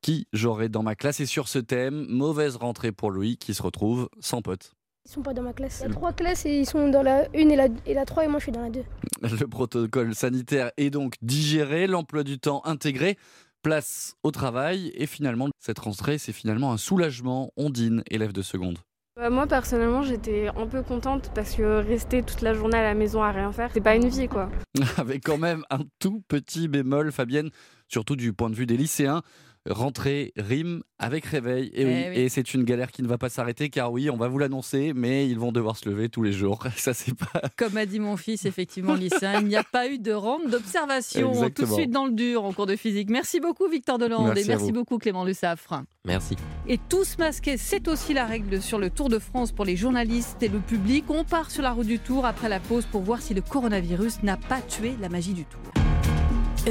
[0.03, 1.21] Qui j'aurai dans ma classe?
[1.21, 4.73] Et sur ce thème, mauvaise rentrée pour Louis qui se retrouve sans pote.
[5.05, 5.81] Ils sont pas dans ma classe.
[5.85, 8.05] Il y a trois classes et ils sont dans la une et la, et la
[8.05, 8.85] 3 et moi je suis dans la 2.
[9.23, 13.17] Le protocole sanitaire est donc digéré, l'emploi du temps intégré,
[13.63, 18.79] place au travail, et finalement cette rentrée c'est finalement un soulagement, Ondine, élève de seconde.
[19.19, 22.93] Bah, moi personnellement j'étais un peu contente parce que rester toute la journée à la
[22.93, 24.51] maison à rien faire, c'est pas une vie quoi.
[24.99, 27.49] avec quand même un tout petit bémol, Fabienne,
[27.89, 29.23] surtout du point de vue des lycéens.
[29.69, 31.67] Rentrer rime avec réveil.
[31.75, 32.19] Et, Eh oui.
[32.21, 34.93] et c'est une galère qui ne va pas s'arrêter car oui, on va vous l'annoncer,
[34.95, 36.65] mais ils vont devoir se lever tous les jours.
[36.77, 37.43] Ça, c'est pas.
[37.57, 41.33] Comme a dit mon fils, effectivement, lycéen, il n'y a pas eu de rampe d'observation.
[41.51, 43.11] Tout de suite dans le dur en cours de physique.
[43.11, 44.27] Merci beaucoup, Victor Delande.
[44.27, 45.83] Merci et merci beaucoup, Clément Le Saffre.
[46.05, 46.37] Merci.
[46.69, 50.43] Et tous masqués, c'est aussi la règle sur le Tour de France pour les journalistes
[50.43, 51.05] et le public.
[51.09, 54.23] On part sur la route du Tour après la pause pour voir si le coronavirus
[54.23, 55.61] n'a pas tué la magie du Tour.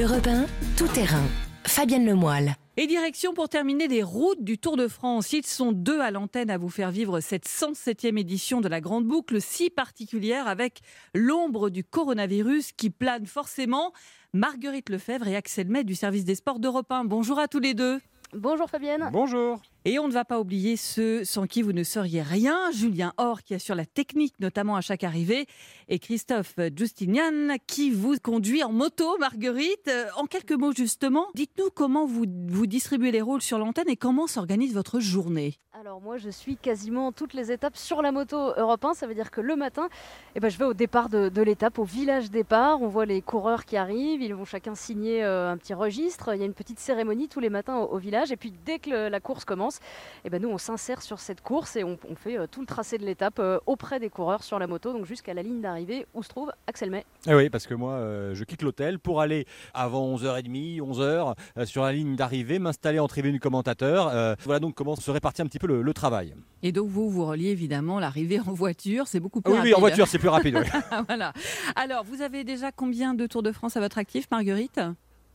[0.02, 0.46] Europe 1,
[0.78, 1.24] tout terrain.
[1.66, 2.56] Fabienne Lemoyle.
[2.78, 5.32] Et direction pour terminer des routes du Tour de France.
[5.32, 9.06] Ils sont deux à l'antenne à vous faire vivre cette 107e édition de la Grande
[9.06, 10.82] Boucle, si particulière avec
[11.14, 13.94] l'ombre du coronavirus qui plane forcément.
[14.34, 17.06] Marguerite Lefebvre et Axel May du service des sports d'Europe 1.
[17.06, 18.02] Bonjour à tous les deux.
[18.34, 19.10] Bonjour Fabienne.
[19.14, 19.62] Bonjour.
[19.88, 22.72] Et on ne va pas oublier ceux sans qui vous ne seriez rien.
[22.72, 25.46] Julien Or qui assure la technique, notamment à chaque arrivée,
[25.90, 29.88] et Christophe Justinian qui vous conduit en moto, Marguerite.
[29.88, 33.96] Euh, En quelques mots justement, dites-nous comment vous, vous distribuez les rôles sur l'antenne et
[33.96, 35.60] comment s'organise votre journée.
[35.78, 39.14] Alors moi je suis quasiment toutes les étapes sur la moto Europe 1, ça veut
[39.14, 39.90] dire que le matin,
[40.34, 43.66] eh ben, je vais au départ de, l'étape, au village départ, on voit les coureurs
[43.66, 46.80] qui arrivent, ils vont chacun signer euh, un petit registre, il y a une petite
[46.80, 49.75] cérémonie tous les matins au, village et puis dès que la course commence,
[50.24, 52.66] eh ben, nous on s'insère sur cette course et on, on fait euh, tout le
[52.66, 56.06] tracé de l'étape euh, auprès des coureurs sur la moto, donc jusqu'à la ligne d'arrivée
[56.14, 57.06] où se trouve Axel May.
[57.28, 61.66] Eh oui, parce que moi, euh, je quitte l'hôtel pour aller avant 11h30, 11h, euh,
[61.66, 64.08] sur la ligne d'arrivée, m'installer en tribune commentateur.
[64.08, 66.34] Euh, voilà donc comment se répartit un petit peu le, le travail.
[66.64, 69.76] Et donc vous, vous reliez évidemment l'arrivée en voiture, c'est beaucoup plus oui, oui, rapide.
[69.76, 70.80] en voiture, c'est plus rapide, oui.
[71.08, 71.34] voilà.
[71.76, 74.80] Alors, vous avez déjà combien de Tours de France à votre actif, Marguerite?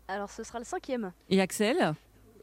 [0.09, 1.13] Alors ce sera le cinquième.
[1.29, 1.95] Et Axel?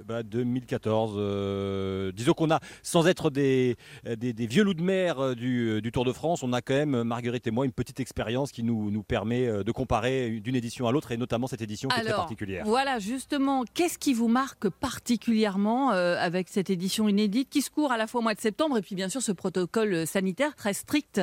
[0.05, 3.75] Bah, 2014, euh, disons qu'on a, sans être des,
[4.05, 6.75] des, des vieux loups de mer euh, du, du Tour de France, on a quand
[6.75, 10.55] même, Marguerite et moi, une petite expérience qui nous, nous permet euh, de comparer d'une
[10.55, 12.65] édition à l'autre, et notamment cette édition qui est très particulière.
[12.65, 17.91] voilà, justement, qu'est-ce qui vous marque particulièrement euh, avec cette édition inédite qui se court
[17.91, 20.73] à la fois au mois de septembre et puis bien sûr ce protocole sanitaire très
[20.73, 21.21] strict?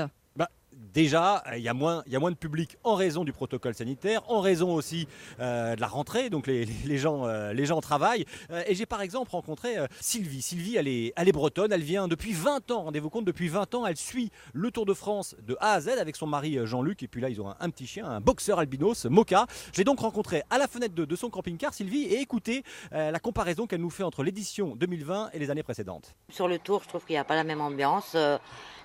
[0.94, 4.72] Déjà, euh, il y, a moins- de public en raison du protocole sanitaire, en raison
[4.72, 5.08] aussi
[5.40, 6.68] euh, de la rentrée, donc les,
[7.04, 8.24] euh, gens travaillent.
[8.68, 10.40] Et j'ai par exemple rencontré Sylvie.
[10.40, 13.96] Sylvie, elle est, bretonne, elle vient depuis 20 ans, rendez-vous compte, depuis 20 ans, elle
[13.96, 17.02] suit le Tour de France de A à Z avec son mari Jean-Luc.
[17.02, 19.46] Et puis là, ils ont un, petit chien, un boxeur albinos, Moka.
[19.72, 23.18] Je l'ai donc rencontré à la fenêtre de, son camping-car, Sylvie, et écoutez euh, la
[23.18, 26.14] comparaison qu'elle nous fait entre l'édition 2020 et les années précédentes.
[26.28, 28.16] Sur le tour, je trouve qu'il n'y a pas la même ambiance.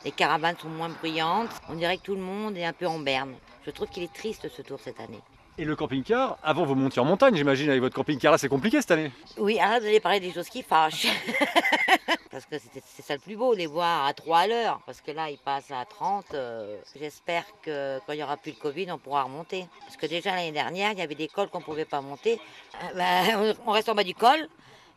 [0.05, 1.49] Les caravanes sont moins bruyantes.
[1.69, 3.33] On dirait que tout le monde est un peu en berne.
[3.65, 5.19] Je trouve qu'il est triste ce tour cette année.
[5.57, 8.79] Et le camping-car, avant vous montiez en montagne, j'imagine, avec votre camping-car là, c'est compliqué
[8.79, 9.11] cette année.
[9.37, 11.07] Oui, arrête d'aller parler des choses qui fâchent.
[12.31, 14.79] Parce que c'était- c'est ça le plus beau, les voir à 3 à l'heure.
[14.85, 16.27] Parce que là, ils passent à 30.
[16.33, 19.65] euh, J'espère que quand il n'y aura plus de Covid, on pourra remonter.
[19.81, 22.39] Parce que déjà l'année dernière, il y avait des cols qu'on ne pouvait pas monter.
[22.81, 24.47] Euh, ben, on reste en bas du col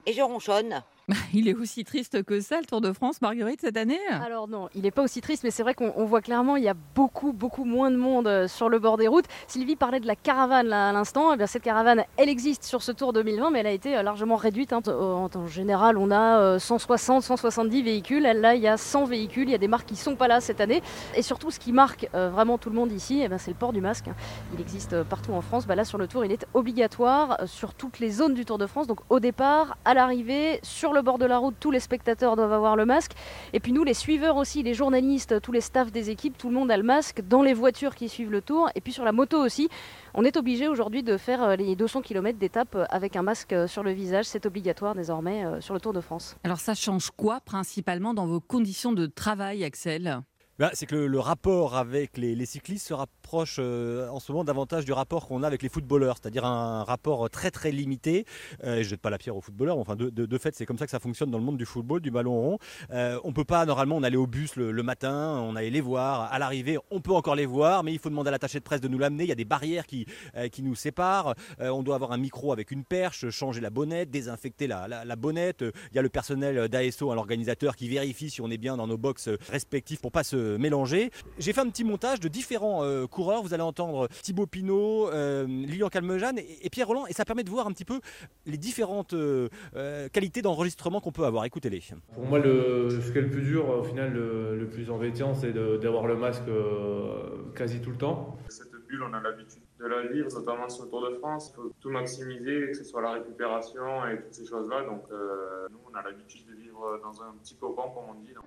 [0.07, 0.82] et je ronchonne.
[1.34, 4.68] Il est aussi triste que ça, le Tour de France, Marguerite, cette année Alors non,
[4.74, 6.74] il n'est pas aussi triste, mais c'est vrai qu'on on voit clairement il y a
[6.94, 9.24] beaucoup, beaucoup moins de monde euh, sur le bord des routes.
[9.48, 11.32] Sylvie parlait de la caravane là, à l'instant.
[11.34, 14.03] Eh bien, cette caravane, elle existe sur ce Tour 2020, mais elle a été euh,
[14.03, 14.72] largement réduite.
[14.72, 14.80] hein.
[14.86, 18.22] En, en général, on a euh, 160, 170 véhicules.
[18.22, 19.48] Là, il y a 100 véhicules.
[19.48, 20.82] Il y a des marques qui ne sont pas là cette année.
[21.16, 23.72] Et surtout, ce qui marque euh, vraiment tout le monde ici, eh c'est le port
[23.72, 24.09] du masque.
[24.09, 24.14] hein.
[24.55, 25.66] Il existe euh, partout en France.
[25.66, 28.59] Bah, là, sur le Tour, il est obligatoire euh, sur toutes les zones du Tour
[28.59, 28.86] de France.
[28.86, 32.53] Donc au départ, à l'arrivée, sur le bord de la route, tous les spectateurs doivent
[32.53, 33.12] avoir le masque.
[33.53, 36.55] Et puis nous, les suiveurs aussi, les journalistes, tous les staffs des équipes, tout le
[36.55, 38.70] monde a le masque dans les voitures qui suivent le tour.
[38.74, 39.68] Et puis sur la moto aussi,
[40.14, 43.53] on est obligé aujourd'hui de faire euh, les 200 km d'étape euh, avec un masque
[43.53, 44.26] euh, sur le visage.
[44.26, 46.36] C'est obligatoire désormais sur le Tour de France.
[46.44, 50.22] Alors ça change quoi principalement dans vos conditions de travail, Axel?
[50.63, 54.85] Ben, c'est que le, rapport avec les, cyclistes se rapproche euh, en ce moment davantage
[54.85, 58.27] du rapport qu'on a avec les footballeurs, c'est-à-dire un rapport très très limité.
[58.63, 60.93] Euh, je jette pas la pierre aux footballeurs, enfin de, fait c'est comme ça que
[60.93, 62.59] ça fonctionne dans le monde du football, du ballon rond.
[62.93, 66.33] Euh, on peut pas normalement on allait au bus le, matin, on allait les voir.
[66.33, 68.81] À l'arrivée on peut encore les voir, mais il faut demander à l'attaché de presse
[68.81, 69.25] de nous l'amener.
[69.25, 70.07] Il y a des barrières qui,
[70.37, 71.35] euh, qui nous séparent.
[71.59, 75.65] On doit avoir un micro avec une perche, changer la bonnette, désinfecter la, la, bonnette.
[75.91, 78.97] Il y a le personnel d'ASO, l'organisateur, qui vérifie si on est bien dans nos
[78.97, 81.11] box respectifs pour pas se mélanger.
[81.38, 83.42] J'ai fait un petit montage de différents euh, coureurs.
[83.42, 87.44] Vous allez entendre Thibaut Pinot, euh, Lilian Calmejane et, et Pierre Roland, et ça permet
[87.44, 88.00] de voir un petit peu
[88.46, 91.44] les différentes euh, euh, qualités d'enregistrement qu'on peut avoir.
[91.44, 91.82] Écoutez-les.
[92.14, 95.34] Pour moi, le, ce qui est le plus dur, au final, le, le plus embêtant,
[95.34, 98.36] c'est d'avoir le masque euh, quasi tout le temps.
[98.48, 101.51] Cette bulle, on a l'habitude de la vivre, notamment sur le Tour de France.
[101.51, 104.83] Il faut tout maximiser, que ce soit la récupération et toutes ces choses-là.
[104.83, 108.33] Donc, euh, nous, on a l'habitude de vivre dans un petit cocon, comme on dit.
[108.33, 108.45] Donc,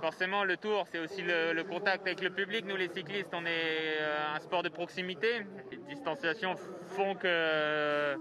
[0.00, 2.64] Forcément, le tour, c'est aussi le, le contact avec le public.
[2.66, 5.44] Nous, les cyclistes, on est euh, un sport de proximité.
[5.70, 6.54] Les distanciations
[6.86, 8.16] font que euh,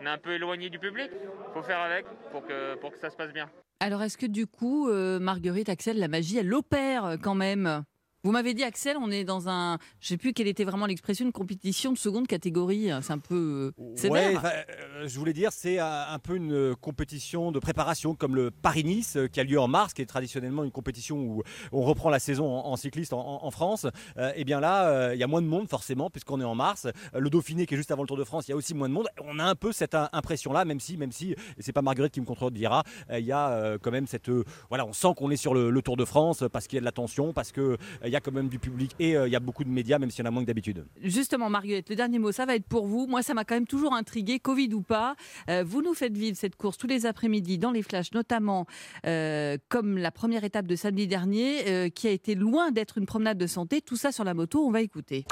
[0.00, 1.10] on est un peu éloigné du public.
[1.12, 3.48] Il faut faire avec pour que, pour que ça se passe bien.
[3.80, 7.82] Alors est-ce que du coup, euh, Marguerite, Axel, la magie, elle opère quand même?
[8.24, 9.78] Vous m'avez dit, Axel, on est dans un.
[10.00, 12.88] Je sais plus quelle était vraiment l'expression, une compétition de seconde catégorie.
[13.02, 14.08] C'est un peu euh.
[14.08, 18.36] Ouais, euh, je voulais dire, c'est un, un peu une euh, compétition de préparation comme
[18.36, 21.42] le Paris-Nice euh, qui a lieu en mars, qui est traditionnellement une compétition où
[21.72, 23.88] on reprend la saison en, en cycliste en, en France.
[24.18, 26.54] Euh, et bien là, euh, il y a moins de monde forcément puisqu'on est en
[26.54, 26.86] mars.
[26.86, 28.72] Euh, Le Dauphiné qui est juste avant le Tour de France, il y a aussi
[28.72, 29.08] moins de monde.
[29.24, 32.12] On a un peu cette euh, impression-là, même si, même si, et c'est pas Marguerite
[32.12, 35.08] qui me contredira, euh, il y a euh, quand même cette, euh, voilà, on sent
[35.16, 37.50] qu'on est sur le, le Tour de France parce qu'il y a de l'attention, parce
[37.50, 39.64] que euh, il y a quand même du public et euh, il y a beaucoup
[39.64, 40.84] de médias, même s'il y en a moins que d'habitude.
[41.02, 43.06] Justement, Marguerite, le dernier mot, ça va être pour vous.
[43.06, 45.16] Moi, ça m'a quand même toujours intrigué, Covid ou pas.
[45.48, 48.66] Euh, vous nous faites vivre cette course tous les après-midi dans les flashs, notamment
[49.06, 53.06] euh, comme la première étape de samedi dernier, euh, qui a été loin d'être une
[53.06, 53.80] promenade de santé.
[53.80, 55.24] Tout ça sur la moto, on va écouter.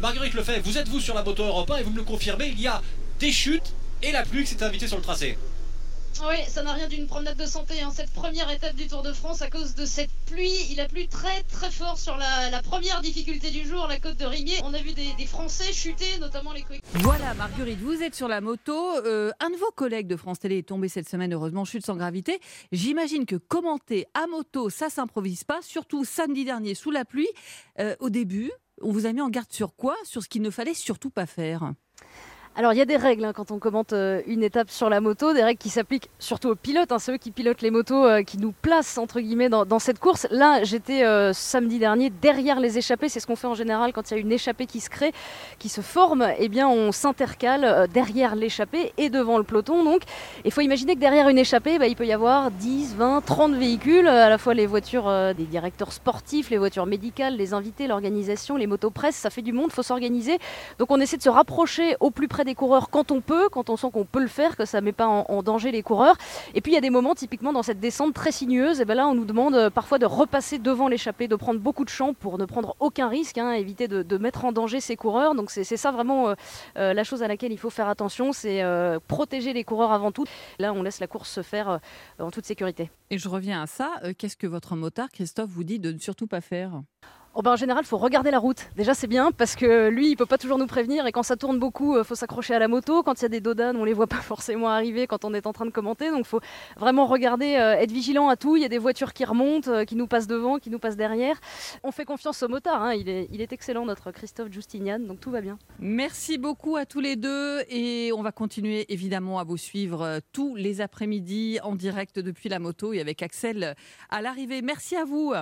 [0.00, 2.48] Marguerite Lefebvre, vous êtes vous sur la moto Europe 1 et vous me le confirmez,
[2.48, 2.82] il y a
[3.20, 5.38] des chutes et la pluie qui s'est invitée sur le tracé.
[6.20, 7.80] Oui, ça n'a rien d'une promenade de santé.
[7.80, 7.90] hein.
[7.92, 11.08] Cette première étape du Tour de France, à cause de cette pluie, il a plu
[11.08, 14.56] très très fort sur la, première difficulté du jour, la côte de Rimier.
[14.64, 17.00] On a vu des, des Français chuter, notamment les coéquipiers.
[17.02, 18.96] Voilà, Marguerite, vous êtes sur la moto.
[19.04, 21.96] Euh, un de vos collègues de France Télé est tombé cette semaine, heureusement, chute sans
[21.96, 22.40] gravité.
[22.70, 27.28] J'imagine que commenter à moto, ça s'improvise pas, surtout samedi dernier sous la pluie.
[27.80, 29.96] Euh, au début, on vous a mis en garde sur quoi?
[30.04, 31.72] Sur ce qu'il ne fallait surtout pas faire?
[32.54, 35.00] Alors il y a des règles hein, quand on commente euh, une étape sur la
[35.00, 38.22] moto, des règles qui s'appliquent surtout aux pilotes, hein, ceux qui pilotent les motos euh,
[38.22, 40.26] qui nous placent entre guillemets dans, cette course.
[40.30, 44.10] Là j'étais euh, samedi dernier derrière les échappées, c'est ce qu'on fait en général quand
[44.10, 45.12] il y a une échappée qui se crée,
[45.58, 49.82] qui se forme, eh bien on s'intercale derrière l'échappée et devant le peloton.
[49.82, 50.02] Donc
[50.44, 53.54] il faut imaginer que derrière une échappée, bah, il peut y avoir 10, 20, 30
[53.54, 58.58] véhicules, à la fois les voitures des directeurs sportifs, les voitures médicales, les invités, l'organisation,
[58.58, 60.38] les motos presse, ça fait du monde, faut s'organiser.
[60.78, 63.70] Donc on essaie de se rapprocher au plus près des coureurs quand on peut, quand
[63.70, 66.16] on sent qu'on peut le faire, que ça ne met pas en, danger les coureurs.
[66.54, 68.94] Et puis il y a des moments, typiquement dans cette descente très sinueuse, et ben
[68.94, 72.14] là on nous demande euh, parfois de repasser devant l'échappée, de prendre beaucoup de champ
[72.14, 75.34] pour ne prendre aucun risque, hein, éviter de, mettre en danger ces coureurs.
[75.34, 76.34] Donc c'est ça vraiment euh,
[76.76, 78.62] euh, la chose à laquelle il faut faire attention, c'est
[79.08, 80.24] protéger les coureurs avant tout.
[80.58, 81.80] Là on laisse la course se faire
[82.18, 82.90] en toute sécurité.
[83.10, 83.90] Et je reviens à ça.
[84.18, 86.82] Qu'est-ce que votre motard, Christophe, vous dit de ne surtout pas faire?
[87.34, 88.68] Oh ben, en général, il faut regarder la route.
[88.76, 91.06] Déjà, c'est bien parce que lui, il peut pas toujours nous prévenir.
[91.06, 93.02] Et quand ça tourne beaucoup, il faut s'accrocher à la moto.
[93.02, 95.46] Quand il y a des dodanes, on les voit pas forcément arriver quand on est
[95.46, 96.10] en train de commenter.
[96.10, 96.40] Donc, faut
[96.76, 98.56] vraiment regarder, euh, être vigilant à tout.
[98.56, 100.98] Il y a des voitures qui remontent, euh, qui nous passent devant, qui nous passent
[100.98, 101.40] derrière.
[101.82, 102.82] On fait confiance au motard.
[102.82, 102.92] hein.
[102.92, 104.98] Il, est, il est excellent, notre Christophe Justinian.
[104.98, 105.58] Donc, tout va bien.
[105.78, 110.18] Merci beaucoup à tous les deux et on va continuer évidemment à vous suivre euh,
[110.34, 113.74] tous les après-midi en direct depuis la moto et avec Axel
[114.10, 114.60] à l'arrivée.
[114.60, 115.32] Merci à vous.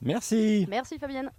[0.00, 0.66] Merci.
[0.68, 1.30] Merci, Fabienne.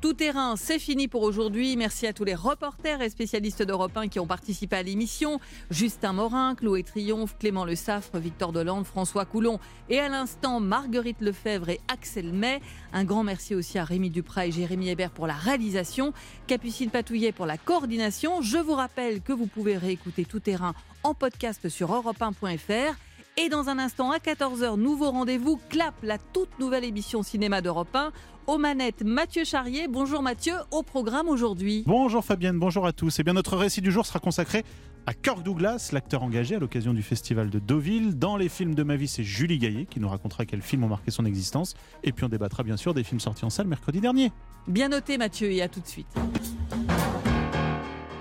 [0.00, 1.76] Tout terrain, c'est fini pour aujourd'hui.
[1.76, 5.40] Merci à tous les reporters et spécialistes d'Europe 1 qui ont participé à l'émission.
[5.70, 9.60] Justin Morin, Chloé Triomphe, Clément Le Saffre, Victor Delande, François Coulon
[9.90, 12.62] et à l'instant Marguerite Lefebvre et Axel May.
[12.94, 16.14] Un grand merci aussi à Rémi Duprat et Jérémy Hébert pour la réalisation,
[16.46, 18.40] Capucine Patouillet pour la coordination.
[18.40, 20.72] Je vous rappelle que vous pouvez réécouter Tout terrain
[21.02, 23.09] en podcast sur europe1.fr.
[23.36, 27.94] Et dans un instant, à 14h, nouveau rendez-vous, Clap, la toute nouvelle émission cinéma d'Europe
[27.94, 28.12] 1.
[28.46, 29.86] Aux manettes, Mathieu Charrier.
[29.88, 31.84] Bonjour Mathieu, au programme aujourd'hui.
[31.86, 33.18] Bonjour Fabienne, bonjour à tous.
[33.20, 34.64] Eh bien, notre récit du jour sera consacré
[35.06, 38.18] à Kirk Douglas, l'acteur engagé à l'occasion du festival de Deauville.
[38.18, 40.88] Dans les films de ma vie, c'est Julie Gaillet qui nous racontera quels films ont
[40.88, 41.74] marqué son existence.
[42.02, 44.32] Et puis on débattra bien sûr des films sortis en salle mercredi dernier.
[44.66, 46.08] Bien noté Mathieu et à tout de suite.